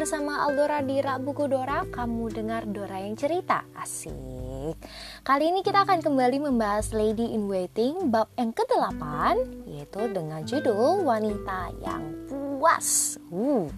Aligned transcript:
bersama 0.00 0.48
Aldora 0.48 0.80
di 0.80 0.96
Rak 0.96 1.20
Buku 1.28 1.44
Dora. 1.44 1.84
Kamu 1.84 2.32
dengar 2.32 2.64
Dora 2.64 3.04
yang 3.04 3.20
cerita. 3.20 3.68
Asik. 3.76 4.72
Kali 5.20 5.52
ini 5.52 5.60
kita 5.60 5.84
akan 5.84 6.00
kembali 6.00 6.40
membahas 6.40 6.96
Lady 6.96 7.36
in 7.36 7.44
Waiting 7.52 8.08
Bab 8.08 8.32
yang 8.40 8.48
ke-8 8.56 8.96
Yaitu 9.68 10.00
dengan 10.08 10.40
judul 10.48 11.04
Wanita 11.04 11.76
yang 11.84 12.16
Puas. 12.32 13.20
Uh, 13.28 13.68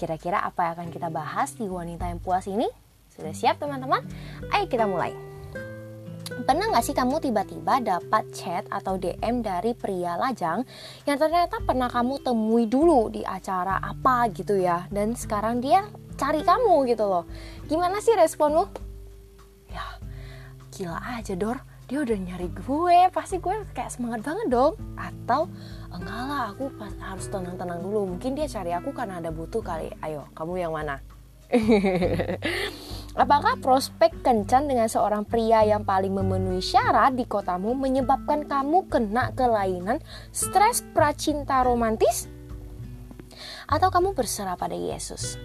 Kira-kira 0.00 0.40
apa 0.40 0.64
yang 0.64 0.72
akan 0.80 0.88
kita 0.96 1.12
bahas 1.12 1.52
di 1.52 1.68
Wanita 1.68 2.08
yang 2.08 2.24
Puas 2.24 2.48
ini? 2.48 2.64
Sudah 3.12 3.36
siap 3.36 3.60
teman-teman? 3.60 4.00
Ayo 4.56 4.64
kita 4.64 4.88
mulai 4.88 5.12
Pernah 6.50 6.66
gak 6.74 6.82
sih 6.82 6.98
kamu 6.98 7.22
tiba-tiba 7.22 7.78
dapat 7.78 8.26
chat 8.34 8.66
atau 8.74 8.98
DM 8.98 9.38
dari 9.38 9.70
pria 9.70 10.18
lajang 10.18 10.66
yang 11.06 11.14
ternyata 11.14 11.62
pernah 11.62 11.86
kamu 11.86 12.26
temui 12.26 12.66
dulu 12.66 13.06
di 13.06 13.22
acara 13.22 13.78
apa 13.78 14.26
gitu 14.34 14.58
ya 14.58 14.82
dan 14.90 15.14
sekarang 15.14 15.62
dia 15.62 15.86
cari 16.18 16.42
kamu 16.42 16.90
gitu 16.90 17.06
loh. 17.06 17.22
Gimana 17.70 18.02
sih 18.02 18.18
responmu? 18.18 18.66
Ya, 19.70 20.02
gila 20.74 20.98
aja 21.22 21.38
Dor, 21.38 21.62
dia 21.86 22.02
udah 22.02 22.18
nyari 22.18 22.50
gue, 22.50 22.98
pasti 23.14 23.38
gue 23.38 23.54
kayak 23.70 23.94
semangat 23.94 24.26
banget 24.26 24.50
dong. 24.50 24.74
Atau 24.98 25.46
enggak 25.94 26.18
lah, 26.26 26.50
aku 26.50 26.66
harus 26.98 27.30
tenang-tenang 27.30 27.78
dulu. 27.78 28.18
Mungkin 28.18 28.34
dia 28.34 28.50
cari 28.50 28.74
aku 28.74 28.90
karena 28.90 29.22
ada 29.22 29.30
butuh 29.30 29.62
kali. 29.62 29.94
Ayo, 30.02 30.26
kamu 30.34 30.66
yang 30.66 30.74
mana? 30.74 30.98
Apakah 33.20 33.60
prospek 33.60 34.24
kencan 34.24 34.64
dengan 34.64 34.88
seorang 34.88 35.28
pria 35.28 35.60
yang 35.60 35.84
paling 35.84 36.08
memenuhi 36.08 36.64
syarat 36.64 37.12
di 37.12 37.28
kotamu 37.28 37.76
menyebabkan 37.76 38.48
kamu 38.48 38.88
kena 38.88 39.36
kelainan 39.36 40.00
stres 40.32 40.80
pracinta 40.96 41.60
romantis? 41.60 42.32
Atau 43.68 43.92
kamu 43.92 44.16
berserah 44.16 44.56
pada 44.56 44.72
Yesus? 44.72 45.36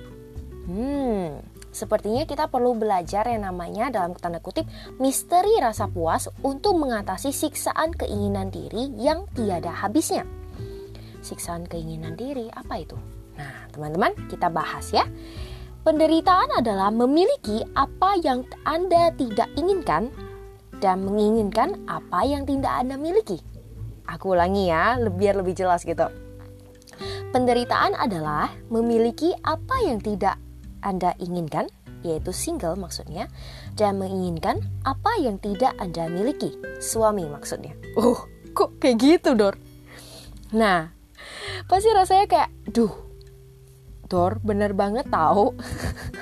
Hmm, 0.72 1.44
sepertinya 1.76 2.24
kita 2.24 2.48
perlu 2.48 2.80
belajar 2.80 3.28
yang 3.28 3.44
namanya 3.44 3.92
dalam 3.92 4.16
tanda 4.16 4.40
kutip 4.40 4.64
misteri 4.96 5.60
rasa 5.60 5.92
puas 5.92 6.32
untuk 6.48 6.80
mengatasi 6.80 7.36
siksaan 7.36 7.92
keinginan 7.92 8.56
diri 8.56 8.88
yang 8.96 9.28
tiada 9.36 9.76
habisnya. 9.76 10.24
Siksaan 11.20 11.68
keinginan 11.68 12.16
diri 12.16 12.48
apa 12.56 12.80
itu? 12.80 12.96
Nah, 13.36 13.68
teman-teman, 13.76 14.16
kita 14.32 14.48
bahas 14.48 14.96
ya. 14.96 15.04
Penderitaan 15.86 16.50
adalah 16.58 16.90
memiliki 16.90 17.62
apa 17.78 18.18
yang 18.26 18.42
Anda 18.66 19.14
tidak 19.14 19.54
inginkan 19.54 20.10
dan 20.82 21.06
menginginkan 21.06 21.78
apa 21.86 22.26
yang 22.26 22.42
tidak 22.50 22.74
Anda 22.74 22.98
miliki. 22.98 23.38
Aku 24.10 24.34
ulangi 24.34 24.74
ya, 24.74 24.98
biar 24.98 25.38
lebih 25.38 25.54
jelas 25.54 25.86
gitu. 25.86 26.10
Penderitaan 27.30 27.94
adalah 28.02 28.50
memiliki 28.74 29.30
apa 29.46 29.86
yang 29.86 30.02
tidak 30.02 30.42
Anda 30.82 31.14
inginkan, 31.22 31.70
yaitu 32.02 32.34
single 32.34 32.74
maksudnya, 32.82 33.30
dan 33.78 34.02
menginginkan 34.02 34.66
apa 34.90 35.22
yang 35.22 35.38
tidak 35.38 35.78
Anda 35.78 36.10
miliki, 36.10 36.58
suami 36.82 37.30
maksudnya. 37.30 37.78
Oh, 37.94 38.26
kok 38.58 38.82
kayak 38.82 38.98
gitu, 38.98 39.38
Dor? 39.38 39.54
Nah, 40.50 40.90
pasti 41.70 41.94
rasanya 41.94 42.26
kayak, 42.26 42.50
duh, 42.74 43.05
Dor, 44.06 44.38
bener 44.46 44.78
banget 44.78 45.10
tahu. 45.10 45.58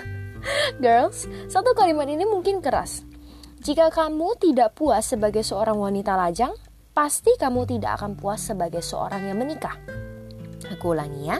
Girls, 0.83 1.27
satu 1.51 1.75
kalimat 1.75 2.07
ini 2.07 2.23
mungkin 2.23 2.63
keras. 2.63 3.03
Jika 3.63 3.91
kamu 3.91 4.39
tidak 4.39 4.75
puas 4.75 5.07
sebagai 5.07 5.43
seorang 5.43 5.79
wanita 5.79 6.19
lajang, 6.19 6.51
pasti 6.91 7.35
kamu 7.39 7.63
tidak 7.67 7.99
akan 7.99 8.19
puas 8.19 8.43
sebagai 8.43 8.83
seorang 8.83 9.27
yang 9.27 9.39
menikah. 9.39 9.75
Aku 10.71 10.95
ulangi 10.95 11.27
ya, 11.27 11.39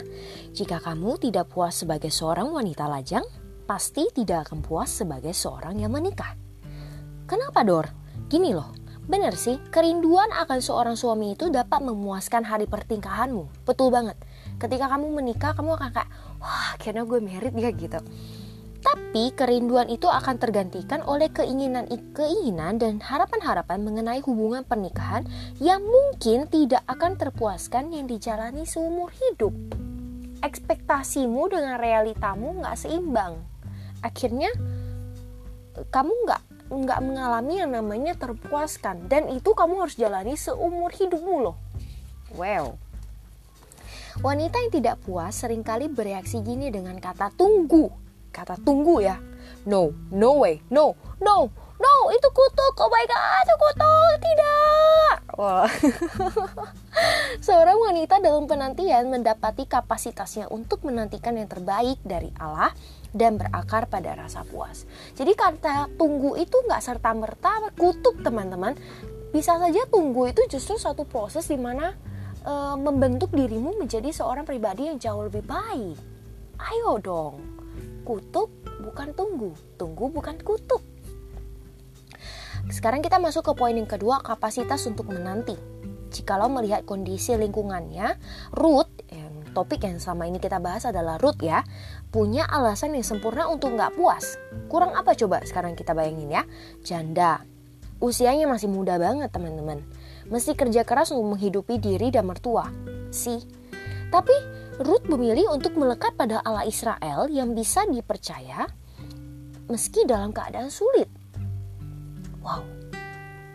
jika 0.52 0.80
kamu 0.80 1.16
tidak 1.20 1.48
puas 1.52 1.80
sebagai 1.80 2.12
seorang 2.12 2.52
wanita 2.52 2.88
lajang, 2.88 3.24
pasti 3.64 4.08
tidak 4.12 4.48
akan 4.48 4.60
puas 4.60 4.92
sebagai 4.92 5.32
seorang 5.32 5.80
yang 5.80 5.92
menikah. 5.92 6.36
Kenapa 7.24 7.64
Dor? 7.64 7.88
Gini 8.28 8.52
loh, 8.52 8.83
bener 9.04 9.36
sih, 9.36 9.60
kerinduan 9.68 10.32
akan 10.32 10.60
seorang 10.64 10.96
suami 10.96 11.36
itu 11.36 11.52
dapat 11.52 11.84
memuaskan 11.84 12.44
hari 12.48 12.64
pertingkahanmu. 12.64 13.66
Betul 13.68 13.92
banget 13.92 14.16
ketika 14.58 14.86
kamu 14.86 15.06
menikah 15.10 15.52
kamu 15.56 15.74
akan 15.74 15.90
kayak 15.90 16.10
wah 16.38 16.78
akhirnya 16.78 17.02
gue 17.04 17.20
merit 17.20 17.54
ya 17.56 17.70
gitu 17.74 18.00
tapi 18.84 19.32
kerinduan 19.32 19.88
itu 19.88 20.04
akan 20.04 20.36
tergantikan 20.36 21.00
oleh 21.08 21.32
keinginan-keinginan 21.32 22.76
dan 22.76 23.00
harapan-harapan 23.00 23.80
mengenai 23.80 24.20
hubungan 24.20 24.60
pernikahan 24.60 25.24
yang 25.56 25.80
mungkin 25.80 26.44
tidak 26.52 26.84
akan 26.84 27.16
terpuaskan 27.16 27.96
yang 27.96 28.04
dijalani 28.04 28.68
seumur 28.68 29.08
hidup. 29.08 29.56
Ekspektasimu 30.44 31.48
dengan 31.48 31.80
realitamu 31.80 32.60
nggak 32.60 32.76
seimbang. 32.76 33.40
Akhirnya 34.04 34.52
kamu 35.88 36.12
nggak 36.28 36.42
nggak 36.72 37.00
mengalami 37.04 37.60
yang 37.60 37.72
namanya 37.76 38.16
terpuaskan 38.16 39.08
dan 39.08 39.28
itu 39.28 39.52
kamu 39.52 39.84
harus 39.84 39.96
jalani 40.00 40.34
seumur 40.36 40.90
hidupmu 40.92 41.36
loh. 41.44 41.56
Wow. 42.34 42.80
Wanita 44.22 44.62
yang 44.62 44.72
tidak 44.72 44.96
puas 45.02 45.34
sering 45.34 45.66
kali 45.66 45.90
bereaksi 45.90 46.38
gini 46.38 46.70
dengan 46.70 46.96
kata 47.02 47.34
tunggu. 47.34 47.90
Kata 48.30 48.54
tunggu 48.62 49.02
ya. 49.02 49.18
No, 49.66 49.90
no 50.12 50.44
way, 50.44 50.60
no, 50.70 50.94
no, 51.18 51.48
no, 51.84 51.96
itu 52.16 52.28
kutuk. 52.32 52.74
Oh 52.80 52.88
my 52.88 53.04
god, 53.04 53.44
itu 53.44 53.54
kutuk. 53.60 54.14
Tidak. 54.24 55.14
Wah. 55.36 55.68
Seorang 57.46 57.76
wanita 57.76 58.22
dalam 58.24 58.48
penantian 58.48 59.12
mendapati 59.12 59.68
kapasitasnya 59.68 60.48
untuk 60.48 60.86
menantikan 60.86 61.36
yang 61.36 61.50
terbaik 61.50 62.00
dari 62.00 62.32
Allah 62.40 62.72
dan 63.14 63.38
berakar 63.38 63.86
pada 63.86 64.14
rasa 64.16 64.42
puas. 64.42 64.86
Jadi 65.14 65.34
kata 65.36 65.92
tunggu 65.94 66.34
itu 66.34 66.54
nggak 66.66 66.82
serta 66.82 67.10
merta 67.14 67.62
kutuk 67.78 68.22
teman-teman. 68.24 68.74
Bisa 69.34 69.58
saja 69.58 69.82
tunggu 69.90 70.30
itu 70.30 70.46
justru 70.46 70.78
satu 70.78 71.02
proses 71.02 71.50
di 71.50 71.58
mana 71.58 71.90
e, 72.42 72.52
membentuk 72.78 73.34
dirimu 73.34 73.74
menjadi 73.82 74.14
seorang 74.14 74.46
pribadi 74.46 74.86
yang 74.86 74.98
jauh 75.02 75.26
lebih 75.26 75.42
baik. 75.42 75.98
Ayo 76.58 77.02
dong, 77.02 77.42
kutuk 78.06 78.50
bukan 78.82 79.10
tunggu, 79.14 79.50
tunggu 79.74 80.06
bukan 80.10 80.38
kutuk. 80.38 80.93
Sekarang 82.68 83.04
kita 83.04 83.20
masuk 83.20 83.48
ke 83.48 83.52
poin 83.56 83.74
yang 83.76 83.88
kedua, 83.88 84.20
kapasitas 84.24 84.84
untuk 84.88 85.08
menanti. 85.10 85.56
Jikalau 86.14 86.46
melihat 86.52 86.86
kondisi 86.86 87.34
lingkungannya, 87.34 88.16
Ruth, 88.54 88.92
yang 89.10 89.42
topik 89.50 89.82
yang 89.82 89.98
sama 89.98 90.30
ini 90.30 90.38
kita 90.38 90.62
bahas 90.62 90.86
adalah 90.86 91.18
Ruth 91.18 91.42
ya, 91.42 91.66
punya 92.14 92.46
alasan 92.46 92.94
yang 92.94 93.02
sempurna 93.02 93.50
untuk 93.50 93.74
nggak 93.74 93.98
puas. 93.98 94.38
Kurang 94.70 94.94
apa 94.94 95.18
coba 95.18 95.42
sekarang 95.42 95.74
kita 95.74 95.90
bayangin 95.92 96.30
ya? 96.30 96.42
Janda, 96.86 97.42
usianya 97.98 98.46
masih 98.46 98.70
muda 98.70 98.94
banget 98.96 99.34
teman-teman 99.34 99.82
mesti 100.28 100.56
kerja 100.56 100.84
keras 100.84 101.12
untuk 101.12 101.36
menghidupi 101.36 101.76
diri 101.80 102.08
dan 102.08 102.28
mertua. 102.28 102.68
Sih. 103.12 103.40
Tapi 104.08 104.34
Ruth 104.82 105.06
memilih 105.10 105.50
untuk 105.54 105.74
melekat 105.78 106.14
pada 106.14 106.40
Allah 106.42 106.66
Israel 106.66 107.26
yang 107.30 107.52
bisa 107.54 107.86
dipercaya 107.86 108.66
meski 109.70 110.04
dalam 110.06 110.30
keadaan 110.30 110.70
sulit. 110.70 111.08
Wow, 112.44 112.60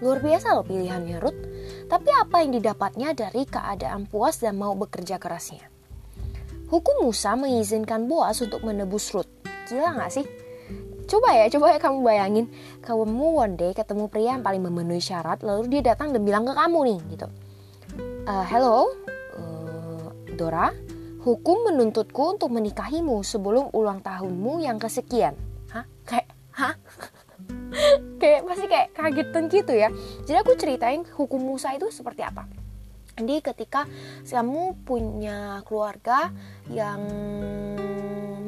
luar 0.01 0.17
biasa 0.17 0.57
loh 0.57 0.66
pilihannya 0.66 1.22
Ruth. 1.22 1.38
Tapi 1.85 2.09
apa 2.09 2.41
yang 2.41 2.57
didapatnya 2.57 3.13
dari 3.13 3.45
keadaan 3.45 4.09
puas 4.09 4.41
dan 4.41 4.57
mau 4.57 4.73
bekerja 4.73 5.22
kerasnya? 5.22 5.69
Hukum 6.73 7.05
Musa 7.05 7.38
mengizinkan 7.38 8.09
Boas 8.09 8.41
untuk 8.41 8.66
menebus 8.66 9.13
Ruth. 9.13 9.29
Gila 9.69 9.94
gak 9.94 10.09
sih? 10.09 10.25
Coba 11.09 11.33
ya, 11.33 11.49
coba 11.49 11.73
ya 11.73 11.79
kamu 11.81 12.05
bayangin, 12.05 12.45
kamu 12.85 13.25
one 13.33 13.57
day 13.57 13.73
ketemu 13.73 14.05
pria 14.05 14.37
yang 14.37 14.46
paling 14.46 14.61
memenuhi 14.61 15.02
syarat, 15.02 15.41
lalu 15.41 15.66
dia 15.66 15.93
datang 15.93 16.14
dan 16.14 16.22
bilang 16.22 16.46
ke 16.46 16.53
kamu 16.53 16.79
nih, 16.85 16.99
gitu. 17.17 17.28
Uh, 18.29 18.46
hello, 18.46 18.93
uh, 19.34 20.14
Dora, 20.37 20.69
hukum 21.25 21.66
menuntutku 21.66 22.37
untuk 22.37 22.53
menikahimu 22.53 23.25
sebelum 23.25 23.73
ulang 23.73 24.05
tahunmu 24.05 24.61
yang 24.61 24.78
kesekian. 24.78 25.34
Hah? 25.73 25.90
Kayak, 26.05 26.29
hah? 26.53 26.78
kayak 28.21 28.41
pasti 28.45 28.66
kayak 28.66 28.87
kagetan 28.95 29.45
gitu 29.49 29.73
ya. 29.73 29.89
Jadi 30.25 30.37
aku 30.37 30.53
ceritain 30.57 31.01
hukum 31.16 31.41
Musa 31.41 31.73
itu 31.73 31.87
seperti 31.89 32.25
apa. 32.25 32.45
Jadi 33.19 33.43
ketika 33.43 33.83
kamu 34.23 34.79
punya 34.87 35.59
keluarga 35.67 36.31
yang 36.71 37.03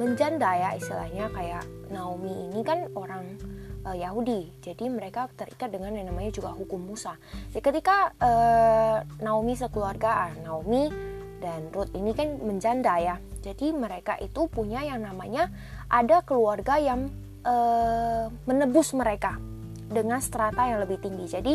menjanda 0.01 0.49
ya 0.57 0.69
istilahnya 0.79 1.29
kayak 1.29 1.63
Naomi 1.93 2.49
ini 2.49 2.65
kan 2.65 2.89
orang 2.97 3.37
uh, 3.85 3.93
Yahudi 3.93 4.49
jadi 4.57 4.89
mereka 4.89 5.29
terikat 5.37 5.69
dengan 5.69 5.93
yang 5.93 6.09
namanya 6.09 6.33
juga 6.33 6.49
hukum 6.57 6.81
Musa 6.81 7.21
jadi 7.53 7.61
ketika 7.61 8.17
uh, 8.17 9.05
Naomi 9.21 9.53
sekeluarga 9.53 10.29
ah, 10.29 10.33
Naomi 10.41 10.89
dan 11.37 11.69
Ruth 11.69 11.93
ini 11.93 12.17
kan 12.17 12.37
menjanda 12.41 12.97
ya 12.97 13.15
jadi 13.45 13.73
mereka 13.73 14.17
itu 14.17 14.49
punya 14.49 14.81
yang 14.81 15.05
namanya 15.05 15.53
ada 15.85 16.25
keluarga 16.25 16.81
yang 16.81 17.13
uh, 17.45 18.31
menebus 18.47 18.93
mereka 18.97 19.37
dengan 19.91 20.23
strata 20.23 20.65
yang 20.71 20.79
lebih 20.81 21.03
tinggi. 21.03 21.27
Jadi 21.27 21.53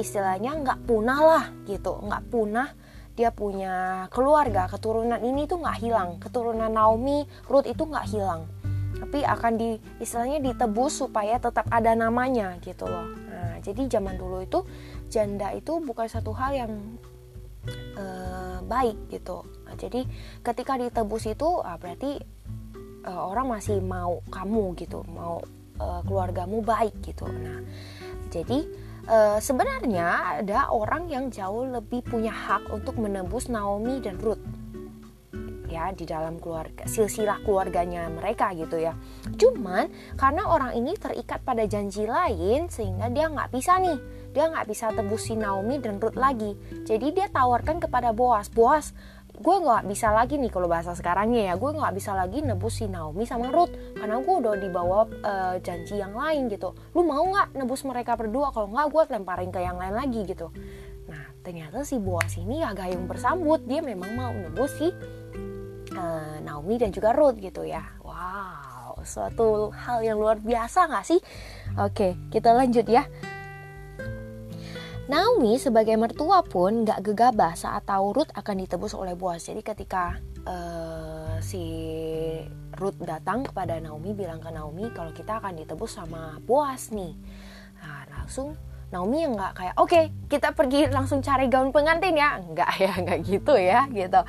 istilahnya 0.00 0.56
nggak 0.56 0.88
punah 0.88 1.20
lah 1.20 1.44
gitu. 1.68 2.00
Nggak 2.00 2.22
punah 2.32 2.68
dia 3.14 3.30
punya 3.30 4.06
keluarga. 4.10 4.66
Keturunan 4.66 5.20
ini 5.20 5.44
tuh 5.44 5.60
nggak 5.60 5.78
hilang. 5.84 6.10
Keturunan 6.18 6.72
Naomi 6.72 7.28
Ruth 7.46 7.68
itu 7.68 7.84
nggak 7.84 8.06
hilang. 8.10 8.48
Tapi 8.94 9.20
akan 9.20 9.52
di 9.60 9.76
istilahnya 10.00 10.40
ditebus 10.40 11.04
supaya 11.04 11.36
tetap 11.36 11.68
ada 11.68 11.92
namanya 11.92 12.56
gitu 12.64 12.88
loh. 12.88 13.04
Nah 13.28 13.60
jadi 13.60 14.00
zaman 14.00 14.16
dulu 14.16 14.42
itu 14.42 14.64
janda 15.12 15.52
itu 15.52 15.78
bukan 15.84 16.08
satu 16.08 16.32
hal 16.32 16.56
yang 16.56 16.72
uh, 17.96 18.58
baik 18.64 18.96
gitu. 19.12 19.44
Nah, 19.64 19.76
jadi 19.76 20.04
ketika 20.44 20.76
ditebus 20.80 21.28
itu 21.28 21.48
uh, 21.60 21.76
berarti 21.78 22.20
uh, 23.06 23.22
orang 23.30 23.56
masih 23.60 23.78
mau 23.84 24.20
kamu 24.32 24.74
gitu 24.80 25.04
mau 25.12 25.40
uh, 25.78 26.00
keluargamu 26.04 26.64
baik 26.64 26.98
gitu. 27.04 27.28
Nah 27.28 27.60
jadi 28.32 28.66
uh, 29.06 29.38
sebenarnya 29.38 30.40
ada 30.42 30.72
orang 30.72 31.06
yang 31.12 31.28
jauh 31.30 31.68
lebih 31.68 32.02
punya 32.02 32.32
hak 32.32 32.72
untuk 32.72 32.98
menebus 32.98 33.46
Naomi 33.52 34.00
dan 34.00 34.18
Ruth 34.18 34.42
ya 35.74 35.90
di 35.90 36.06
dalam 36.06 36.38
keluarga 36.38 36.86
silsilah 36.86 37.42
keluarganya 37.42 38.06
mereka 38.06 38.54
gitu 38.54 38.78
ya. 38.78 38.94
Cuman 39.34 39.90
karena 40.14 40.46
orang 40.46 40.78
ini 40.78 40.94
terikat 40.94 41.42
pada 41.42 41.66
janji 41.66 42.06
lain 42.06 42.70
sehingga 42.70 43.10
dia 43.10 43.26
nggak 43.26 43.50
bisa 43.50 43.82
nih 43.82 43.98
dia 44.34 44.50
nggak 44.50 44.66
bisa 44.70 44.90
tebusin 44.94 45.42
Naomi 45.42 45.82
dan 45.82 45.98
Ruth 45.98 46.18
lagi. 46.18 46.54
Jadi 46.86 47.14
dia 47.14 47.26
tawarkan 47.26 47.82
kepada 47.82 48.14
Boas 48.14 48.46
Boas 48.50 48.94
gue 49.34 49.56
nggak 49.66 49.90
bisa 49.90 50.14
lagi 50.14 50.38
nih 50.38 50.46
kalau 50.46 50.70
bahasa 50.70 50.94
sekarangnya 50.94 51.50
ya 51.50 51.54
gue 51.58 51.70
nggak 51.74 51.94
bisa 51.98 52.14
lagi 52.14 52.38
nebus 52.38 52.78
si 52.78 52.86
Naomi 52.86 53.26
sama 53.26 53.50
Ruth 53.50 53.74
karena 53.98 54.22
gue 54.22 54.34
udah 54.38 54.54
dibawa 54.54 55.10
uh, 55.26 55.56
janji 55.58 55.98
yang 55.98 56.14
lain 56.14 56.46
gitu. 56.46 56.70
Lu 56.94 57.02
mau 57.02 57.18
nggak 57.18 57.58
nebus 57.58 57.82
mereka 57.82 58.14
berdua? 58.14 58.54
Kalau 58.54 58.70
nggak 58.70 58.86
gue 58.94 59.02
lemparin 59.18 59.50
ke 59.50 59.58
yang 59.58 59.74
lain 59.74 59.94
lagi 59.98 60.22
gitu. 60.22 60.54
Nah 61.10 61.34
ternyata 61.42 61.82
si 61.82 61.98
Boas 61.98 62.30
ini 62.38 62.62
ya 62.62 62.70
gayung 62.78 63.10
bersambut. 63.10 63.66
Dia 63.66 63.82
memang 63.82 64.14
mau 64.14 64.30
nebus 64.30 64.70
si 64.78 64.86
uh, 64.86 66.36
Naomi 66.38 66.78
dan 66.78 66.94
juga 66.94 67.10
Ruth 67.10 67.42
gitu 67.42 67.66
ya. 67.66 67.82
Wow 68.06 69.02
suatu 69.04 69.68
hal 69.74 70.00
yang 70.00 70.16
luar 70.16 70.38
biasa 70.38 70.86
nggak 70.86 71.04
sih? 71.10 71.20
Oke 71.82 72.14
kita 72.30 72.54
lanjut 72.54 72.86
ya 72.86 73.02
Naomi 75.04 75.60
sebagai 75.60 76.00
mertua 76.00 76.40
pun 76.40 76.88
gak 76.88 77.04
gegabah 77.04 77.52
saat 77.52 77.84
tahu 77.84 78.16
Ruth 78.16 78.32
akan 78.32 78.64
ditebus 78.64 78.96
oleh 78.96 79.12
Boaz. 79.12 79.44
Jadi 79.44 79.60
ketika 79.60 80.16
uh, 80.48 81.36
si 81.44 81.60
Ruth 82.80 82.96
datang 83.04 83.44
kepada 83.44 83.76
Naomi 83.84 84.16
bilang 84.16 84.40
ke 84.40 84.48
Naomi 84.48 84.88
kalau 84.96 85.12
kita 85.12 85.44
akan 85.44 85.60
ditebus 85.60 86.00
sama 86.00 86.40
Boaz 86.48 86.88
nih. 86.88 87.12
Nah, 87.84 88.08
langsung 88.16 88.56
Naomi 88.88 89.28
yang 89.28 89.36
nggak 89.36 89.52
kayak 89.58 89.74
oke 89.76 89.92
okay, 89.92 90.04
kita 90.30 90.56
pergi 90.56 90.88
langsung 90.88 91.20
cari 91.20 91.52
gaun 91.52 91.74
pengantin 91.74 92.14
ya 92.14 92.38
nggak 92.38 92.72
ya 92.86 92.92
nggak 93.02 93.18
gitu 93.26 93.54
ya 93.58 93.90
gitu 93.90 94.20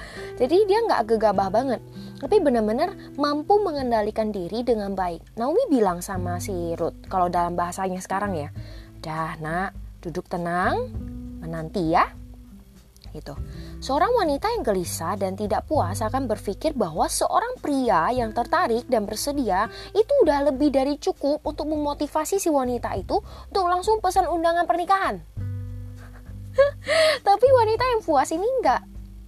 jadi 0.41 0.55
dia 0.65 0.79
nggak 0.89 1.05
gegabah 1.05 1.53
banget 1.53 1.85
tapi 2.17 2.41
benar-benar 2.41 2.97
mampu 3.13 3.61
mengendalikan 3.61 4.33
diri 4.33 4.65
dengan 4.65 4.97
baik 4.97 5.21
Naomi 5.37 5.69
bilang 5.69 6.01
sama 6.01 6.41
si 6.41 6.73
Ruth 6.73 6.97
kalau 7.05 7.29
dalam 7.29 7.53
bahasanya 7.53 8.01
sekarang 8.01 8.33
ya 8.33 8.49
dah 9.05 9.37
nak 9.37 9.84
Duduk 10.05 10.29
tenang, 10.29 10.93
menanti 11.41 11.89
ya. 11.89 12.05
Gitu. 13.09 13.33
Seorang 13.79 14.11
wanita 14.11 14.51
yang 14.51 14.61
gelisah 14.61 15.15
dan 15.15 15.39
tidak 15.39 15.65
puas 15.65 16.03
akan 16.03 16.27
berpikir 16.27 16.75
bahwa 16.75 17.07
seorang 17.07 17.57
pria 17.63 18.11
yang 18.11 18.35
tertarik 18.35 18.85
dan 18.91 19.07
bersedia 19.07 19.71
itu 19.95 20.13
udah 20.27 20.51
lebih 20.51 20.69
dari 20.69 20.99
cukup 20.99 21.39
untuk 21.41 21.65
memotivasi 21.71 22.37
si 22.37 22.51
wanita 22.51 22.91
itu 22.99 23.17
untuk 23.49 23.65
langsung 23.65 24.03
pesan 24.03 24.27
undangan 24.27 24.67
pernikahan. 24.67 25.23
Tapi 27.27 27.47
wanita 27.49 27.83
yang 27.95 28.01
puas 28.03 28.29
ini 28.35 28.45
nggak 28.61 28.81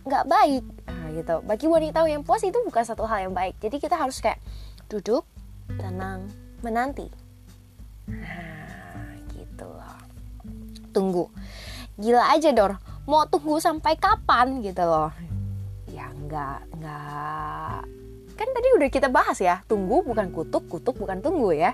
nggak 0.03 0.25
baik. 0.27 0.63
Nah, 0.87 1.07
gitu. 1.15 1.35
Bagi 1.47 1.67
wanita 1.71 2.03
yang 2.11 2.27
puas 2.27 2.43
itu 2.43 2.59
bukan 2.59 2.83
satu 2.83 3.07
hal 3.07 3.31
yang 3.31 3.33
baik. 3.35 3.55
Jadi 3.63 3.79
kita 3.79 3.95
harus 3.95 4.19
kayak 4.19 4.43
duduk, 4.91 5.23
tenang, 5.79 6.27
menanti. 6.59 7.07
Nah, 8.07 8.56
tunggu. 10.91 11.31
Gila 11.97 12.33
aja 12.33 12.53
dor. 12.53 12.77
Mau 13.07 13.23
tunggu 13.25 13.57
sampai 13.57 13.95
kapan 13.95 14.59
gitu 14.61 14.83
loh. 14.83 15.11
Ya 15.89 16.11
nggak 16.11 16.59
nggak. 16.77 17.79
Kan 18.37 18.47
tadi 18.53 18.67
udah 18.77 18.89
kita 18.91 19.09
bahas 19.09 19.39
ya 19.41 19.65
tunggu 19.65 20.05
bukan 20.05 20.29
kutuk 20.29 20.69
kutuk 20.69 20.99
bukan 20.99 21.23
tunggu 21.23 21.55
ya. 21.55 21.73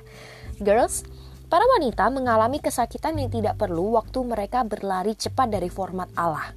Girls 0.62 1.04
para 1.50 1.66
wanita 1.78 2.08
mengalami 2.10 2.62
kesakitan 2.64 3.20
yang 3.20 3.30
tidak 3.30 3.60
perlu 3.60 3.98
waktu 3.98 4.20
mereka 4.24 4.64
berlari 4.64 5.18
cepat 5.18 5.50
dari 5.50 5.68
format 5.68 6.08
Allah. 6.16 6.54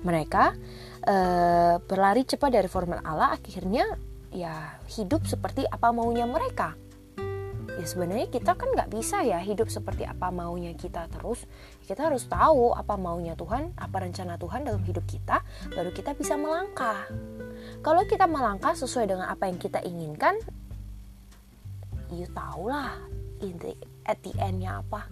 Mereka 0.00 0.44
uh, 1.04 1.74
berlari 1.84 2.24
cepat 2.24 2.50
dari 2.52 2.68
format 2.70 3.04
Allah 3.04 3.36
akhirnya 3.36 3.84
ya 4.32 4.80
hidup 4.88 5.28
seperti 5.28 5.68
apa 5.68 5.92
maunya 5.92 6.24
mereka 6.24 6.72
ya 7.80 7.86
sebenarnya 7.88 8.28
kita 8.28 8.52
kan 8.52 8.68
nggak 8.72 8.92
bisa 8.92 9.24
ya 9.24 9.40
hidup 9.40 9.72
seperti 9.72 10.04
apa 10.04 10.28
maunya 10.28 10.76
kita 10.76 11.08
terus. 11.08 11.44
Kita 11.84 12.08
harus 12.10 12.28
tahu 12.28 12.76
apa 12.76 12.94
maunya 13.00 13.32
Tuhan 13.32 13.76
apa 13.76 13.96
rencana 14.04 14.36
Tuhan 14.36 14.68
dalam 14.68 14.82
hidup 14.84 15.04
kita 15.08 15.40
baru 15.72 15.90
kita 15.92 16.12
bisa 16.12 16.36
melangkah. 16.36 17.08
Kalau 17.80 18.02
kita 18.04 18.28
melangkah 18.28 18.76
sesuai 18.76 19.08
dengan 19.08 19.26
apa 19.30 19.48
yang 19.48 19.58
kita 19.58 19.80
inginkan 19.82 20.36
you 22.12 22.28
tahu 22.36 22.68
lah 22.68 22.92
at 24.04 24.18
the 24.22 24.32
endnya 24.38 24.84
apa. 24.84 25.08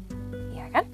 Ya 0.53 0.69
kan? 0.71 0.87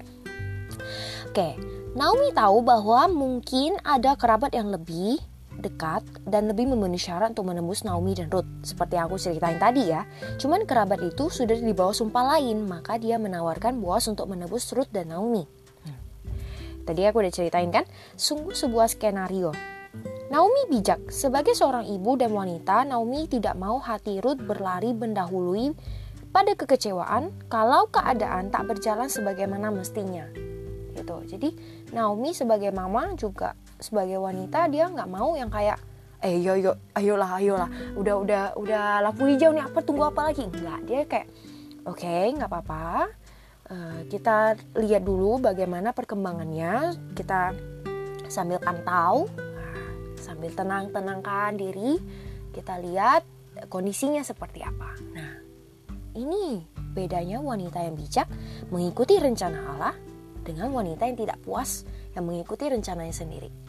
Oke 1.29 1.57
Naomi 1.97 2.29
tahu 2.33 2.61
bahwa 2.61 3.09
mungkin 3.09 3.81
ada 3.81 4.13
kerabat 4.13 4.53
yang 4.53 4.69
lebih 4.69 5.17
dekat 5.57 6.05
dan 6.23 6.47
lebih 6.47 6.69
memenuhi 6.69 7.01
syarat 7.01 7.33
untuk 7.33 7.49
menembus 7.49 7.81
Naomi 7.81 8.13
dan 8.13 8.29
Ruth 8.29 8.47
seperti 8.61 8.95
aku 8.97 9.17
ceritain 9.17 9.57
tadi 9.57 9.89
ya. 9.89 10.05
Cuman 10.37 10.63
kerabat 10.69 11.01
itu 11.01 11.27
sudah 11.27 11.57
di 11.57 11.73
bawah 11.73 11.93
sumpah 11.93 12.37
lain, 12.37 12.65
maka 12.69 13.01
dia 13.01 13.17
menawarkan 13.17 13.81
Boas 13.81 14.05
untuk 14.05 14.29
menebus 14.29 14.69
Ruth 14.73 14.89
dan 14.93 15.09
Naomi. 15.09 15.43
Hmm. 15.85 15.97
Tadi 16.85 17.01
aku 17.05 17.25
udah 17.25 17.33
ceritain 17.33 17.69
kan, 17.73 17.83
sungguh 18.15 18.53
sebuah 18.53 18.87
skenario. 18.89 19.51
Naomi 20.27 20.67
bijak, 20.67 21.07
sebagai 21.07 21.55
seorang 21.55 21.87
ibu 21.87 22.19
dan 22.19 22.35
wanita, 22.35 22.83
Naomi 22.83 23.31
tidak 23.31 23.55
mau 23.55 23.79
hati 23.79 24.19
Ruth 24.19 24.43
berlari 24.43 24.91
mendahului 24.91 25.71
pada 26.35 26.51
kekecewaan 26.53 27.31
kalau 27.47 27.87
keadaan 27.87 28.51
tak 28.51 28.67
berjalan 28.67 29.07
sebagaimana 29.07 29.71
mestinya. 29.71 30.27
Gitu. 30.91 31.15
Jadi 31.31 31.49
Naomi 31.95 32.35
sebagai 32.35 32.75
mama 32.75 33.15
juga 33.15 33.55
sebagai 33.77 34.17
wanita 34.17 34.65
dia 34.69 34.89
nggak 34.89 35.09
mau 35.09 35.37
yang 35.37 35.49
kayak 35.49 35.77
eh 36.21 36.41
yo 36.41 36.57
yo 36.57 36.73
ayolah 36.97 37.37
ayolah. 37.37 37.69
Udah 37.93 38.15
udah 38.17 38.43
udah 38.57 38.85
lampu 39.05 39.29
hijau 39.29 39.53
nih 39.53 39.65
apa 39.65 39.79
tunggu 39.85 40.09
apa 40.09 40.33
lagi? 40.33 40.49
Nggak 40.49 40.79
dia 40.89 41.01
kayak 41.05 41.27
oke 41.85 41.97
okay, 42.01 42.33
nggak 42.33 42.49
apa-apa. 42.49 43.09
Uh, 43.67 43.99
kita 44.07 44.55
lihat 44.79 45.03
dulu 45.05 45.37
bagaimana 45.37 45.93
perkembangannya. 45.93 46.97
Kita 47.13 47.53
sambil 48.27 48.57
pantau 48.57 49.29
nah, 49.37 49.89
sambil 50.17 50.49
tenang 50.53 50.89
tenangkan 50.89 51.53
diri. 51.53 52.01
Kita 52.49 52.81
lihat 52.81 53.21
kondisinya 53.69 54.25
seperti 54.25 54.65
apa. 54.65 54.97
Nah 55.13 55.33
ini 56.17 56.65
bedanya 56.97 57.37
wanita 57.37 57.85
yang 57.85 57.93
bijak 57.93 58.25
mengikuti 58.73 59.21
rencana 59.21 59.59
Allah 59.69 59.93
dengan 60.41 60.73
wanita 60.73 61.05
yang 61.05 61.17
tidak 61.19 61.37
puas 61.45 61.85
yang 62.17 62.25
mengikuti 62.25 62.65
rencananya 62.65 63.13
sendiri 63.13 63.66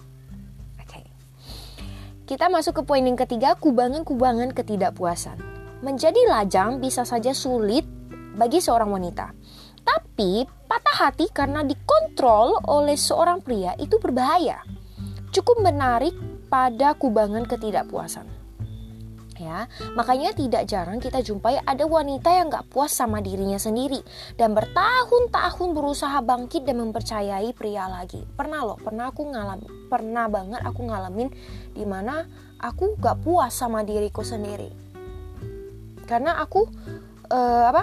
kita 2.28 2.52
masuk 2.52 2.76
ke 2.76 2.82
poin 2.84 3.00
yang 3.00 3.16
ketiga, 3.16 3.56
kubangan-kubangan 3.56 4.52
ketidakpuasan. 4.52 5.40
Menjadi 5.80 6.28
lajang 6.28 6.76
bisa 6.76 7.08
saja 7.08 7.32
sulit 7.32 7.88
bagi 8.36 8.60
seorang 8.60 8.92
wanita. 8.92 9.32
Tapi 9.80 10.44
patah 10.68 11.08
hati 11.08 11.32
karena 11.32 11.64
dikontrol 11.64 12.60
oleh 12.68 13.00
seorang 13.00 13.40
pria 13.40 13.72
itu 13.80 13.96
berbahaya. 13.96 14.60
Cukup 15.32 15.64
menarik 15.64 16.12
pada 16.52 16.92
kubangan 16.92 17.48
ketidakpuasan 17.48 18.37
ya. 19.40 19.70
Makanya 19.96 20.36
tidak 20.36 20.68
jarang 20.68 21.00
kita 21.00 21.24
jumpai 21.24 21.62
ada 21.64 21.86
wanita 21.88 22.30
yang 22.30 22.52
gak 22.52 22.68
puas 22.68 22.92
sama 22.94 23.18
dirinya 23.24 23.56
sendiri 23.56 24.02
dan 24.36 24.52
bertahun-tahun 24.52 25.70
berusaha 25.72 26.18
bangkit 26.22 26.68
dan 26.68 26.82
mempercayai 26.84 27.50
pria 27.56 27.88
lagi. 27.88 28.22
Pernah 28.36 28.60
loh, 28.62 28.78
pernah 28.78 29.08
aku 29.08 29.22
ngalam, 29.26 29.60
pernah 29.88 30.26
banget 30.28 30.60
aku 30.62 30.80
ngalamin 30.86 31.28
di 31.72 31.84
mana 31.88 32.28
aku 32.60 32.98
gak 33.00 33.24
puas 33.24 33.54
sama 33.54 33.82
diriku 33.82 34.20
sendiri. 34.20 34.70
Karena 36.04 36.38
aku 36.40 36.68
uh, 37.32 37.64
apa? 37.70 37.82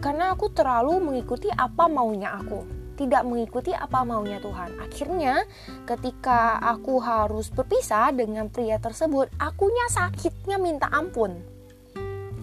Karena 0.00 0.32
aku 0.32 0.48
terlalu 0.48 0.96
mengikuti 0.96 1.52
apa 1.52 1.84
maunya 1.84 2.32
aku 2.32 2.79
tidak 3.00 3.24
mengikuti 3.24 3.72
apa 3.72 4.04
maunya 4.04 4.36
Tuhan. 4.44 4.76
Akhirnya, 4.76 5.48
ketika 5.88 6.60
aku 6.60 7.00
harus 7.00 7.48
berpisah 7.48 8.12
dengan 8.12 8.52
pria 8.52 8.76
tersebut, 8.76 9.32
akunya 9.40 9.88
sakitnya 9.88 10.60
minta 10.60 10.92
ampun. 10.92 11.40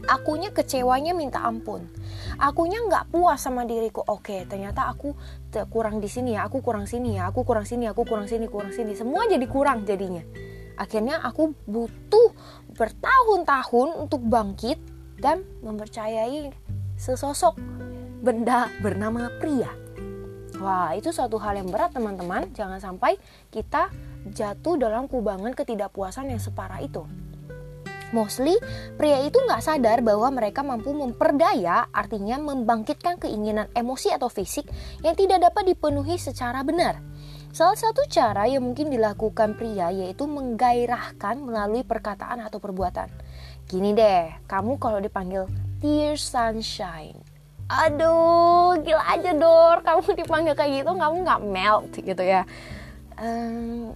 akunya 0.07 0.55
kecewanya 0.55 1.11
minta 1.11 1.43
ampun. 1.43 1.83
Akunya 2.39 2.79
nggak 2.79 3.11
puas 3.11 3.43
sama 3.43 3.67
diriku. 3.67 4.07
Oke 4.07 4.47
ternyata 4.47 4.87
aku 4.87 5.11
kurang 5.67 5.99
di 5.99 6.07
sini 6.07 6.39
ya 6.39 6.47
aku 6.47 6.63
kurang 6.63 6.87
sini 6.87 7.19
ya 7.19 7.27
aku 7.27 7.43
kurang 7.43 7.67
sini 7.67 7.91
aku 7.91 8.07
kurang 8.07 8.23
sini 8.23 8.47
kurang 8.47 8.71
sini. 8.71 8.95
Semua 8.95 9.27
jadi 9.27 9.43
kurang 9.51 9.83
jadinya. 9.83 10.23
Akhirnya 10.79 11.19
aku 11.19 11.51
butuh 11.67 12.31
bertahun-tahun 12.79 13.99
untuk 13.99 14.23
bangkit 14.23 14.79
dan 15.19 15.43
mempercayai 15.59 16.55
sesosok 16.95 17.59
benda 18.23 18.71
bernama 18.79 19.27
pria 19.43 19.86
wah 20.59 20.93
itu 20.93 21.09
suatu 21.13 21.37
hal 21.41 21.57
yang 21.61 21.69
berat 21.69 21.93
teman-teman 21.93 22.49
jangan 22.53 22.81
sampai 22.81 23.17
kita 23.53 23.89
jatuh 24.31 24.75
dalam 24.75 25.05
kubangan 25.05 25.53
ketidakpuasan 25.55 26.33
yang 26.33 26.41
separah 26.41 26.81
itu 26.83 27.05
Mostly, 28.15 28.55
pria 28.95 29.19
itu 29.27 29.35
nggak 29.35 29.59
sadar 29.59 29.99
bahwa 29.99 30.31
mereka 30.31 30.63
mampu 30.63 30.95
memperdaya, 30.95 31.91
artinya 31.91 32.39
membangkitkan 32.39 33.19
keinginan 33.19 33.67
emosi 33.75 34.15
atau 34.15 34.31
fisik 34.31 34.63
yang 35.03 35.11
tidak 35.19 35.43
dapat 35.51 35.75
dipenuhi 35.75 36.15
secara 36.15 36.63
benar. 36.63 37.03
Salah 37.51 37.75
satu 37.75 38.07
cara 38.07 38.47
yang 38.47 38.63
mungkin 38.63 38.87
dilakukan 38.87 39.59
pria 39.59 39.91
yaitu 39.91 40.23
menggairahkan 40.23 41.35
melalui 41.41 41.83
perkataan 41.83 42.47
atau 42.47 42.63
perbuatan. 42.63 43.11
Gini 43.67 43.91
deh, 43.91 44.31
kamu 44.47 44.79
kalau 44.79 45.03
dipanggil 45.03 45.43
Dear 45.83 46.15
Sunshine, 46.15 47.19
aduh 47.67 48.79
gila 48.81 49.03
aja 49.11 49.31
dor, 49.35 49.83
kamu 49.83 49.99
dipanggil 50.23 50.53
kayak 50.55 50.83
gitu 50.83 50.91
kamu 50.95 51.15
nggak 51.23 51.41
melt 51.43 51.91
gitu 51.93 52.23
ya. 52.23 52.47
Um, 53.19 53.95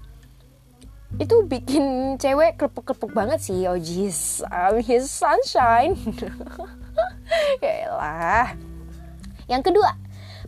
itu 1.19 1.43
bikin 1.43 2.15
cewek 2.15 2.55
klepek-klepek 2.55 3.11
banget 3.11 3.39
sih 3.43 3.67
oh 3.67 3.75
jeez 3.75 4.39
I'm 4.47 4.79
his 4.79 5.11
sunshine 5.11 5.99
ya 7.63 8.47
yang 9.51 9.59
kedua 9.59 9.91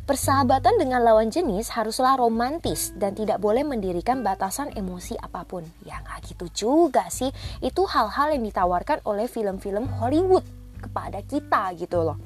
Persahabatan 0.04 0.84
dengan 0.84 1.00
lawan 1.00 1.32
jenis 1.32 1.72
haruslah 1.80 2.20
romantis 2.20 2.92
dan 3.00 3.16
tidak 3.16 3.40
boleh 3.40 3.64
mendirikan 3.64 4.20
batasan 4.20 4.68
emosi 4.76 5.16
apa 5.16 5.48
pun. 5.48 5.64
Ya 5.88 6.04
nggak 6.04 6.28
gitu 6.28 6.46
juga 6.52 7.08
sih. 7.08 7.32
Itu 7.64 7.88
hal-hal 7.88 8.36
yang 8.36 8.44
ditawarkan 8.44 9.00
oleh 9.08 9.32
film-film 9.32 9.88
Hollywood 9.88 10.44
kepada 10.84 11.24
kita 11.24 11.72
gitu 11.80 12.04
loh. 12.04 12.20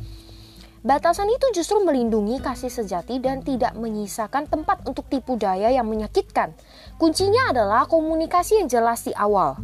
Batasan 0.87 1.27
itu 1.27 1.51
justru 1.51 1.83
melindungi 1.83 2.39
kasih 2.39 2.71
sejati 2.71 3.19
dan 3.19 3.43
tidak 3.43 3.75
menyisakan 3.75 4.47
tempat 4.47 4.87
untuk 4.87 5.03
tipu 5.11 5.35
daya 5.35 5.67
yang 5.67 5.83
menyakitkan. 5.83 6.55
Kuncinya 6.95 7.51
adalah 7.51 7.91
komunikasi 7.91 8.63
yang 8.63 8.71
jelas 8.71 9.03
di 9.03 9.11
awal. 9.11 9.59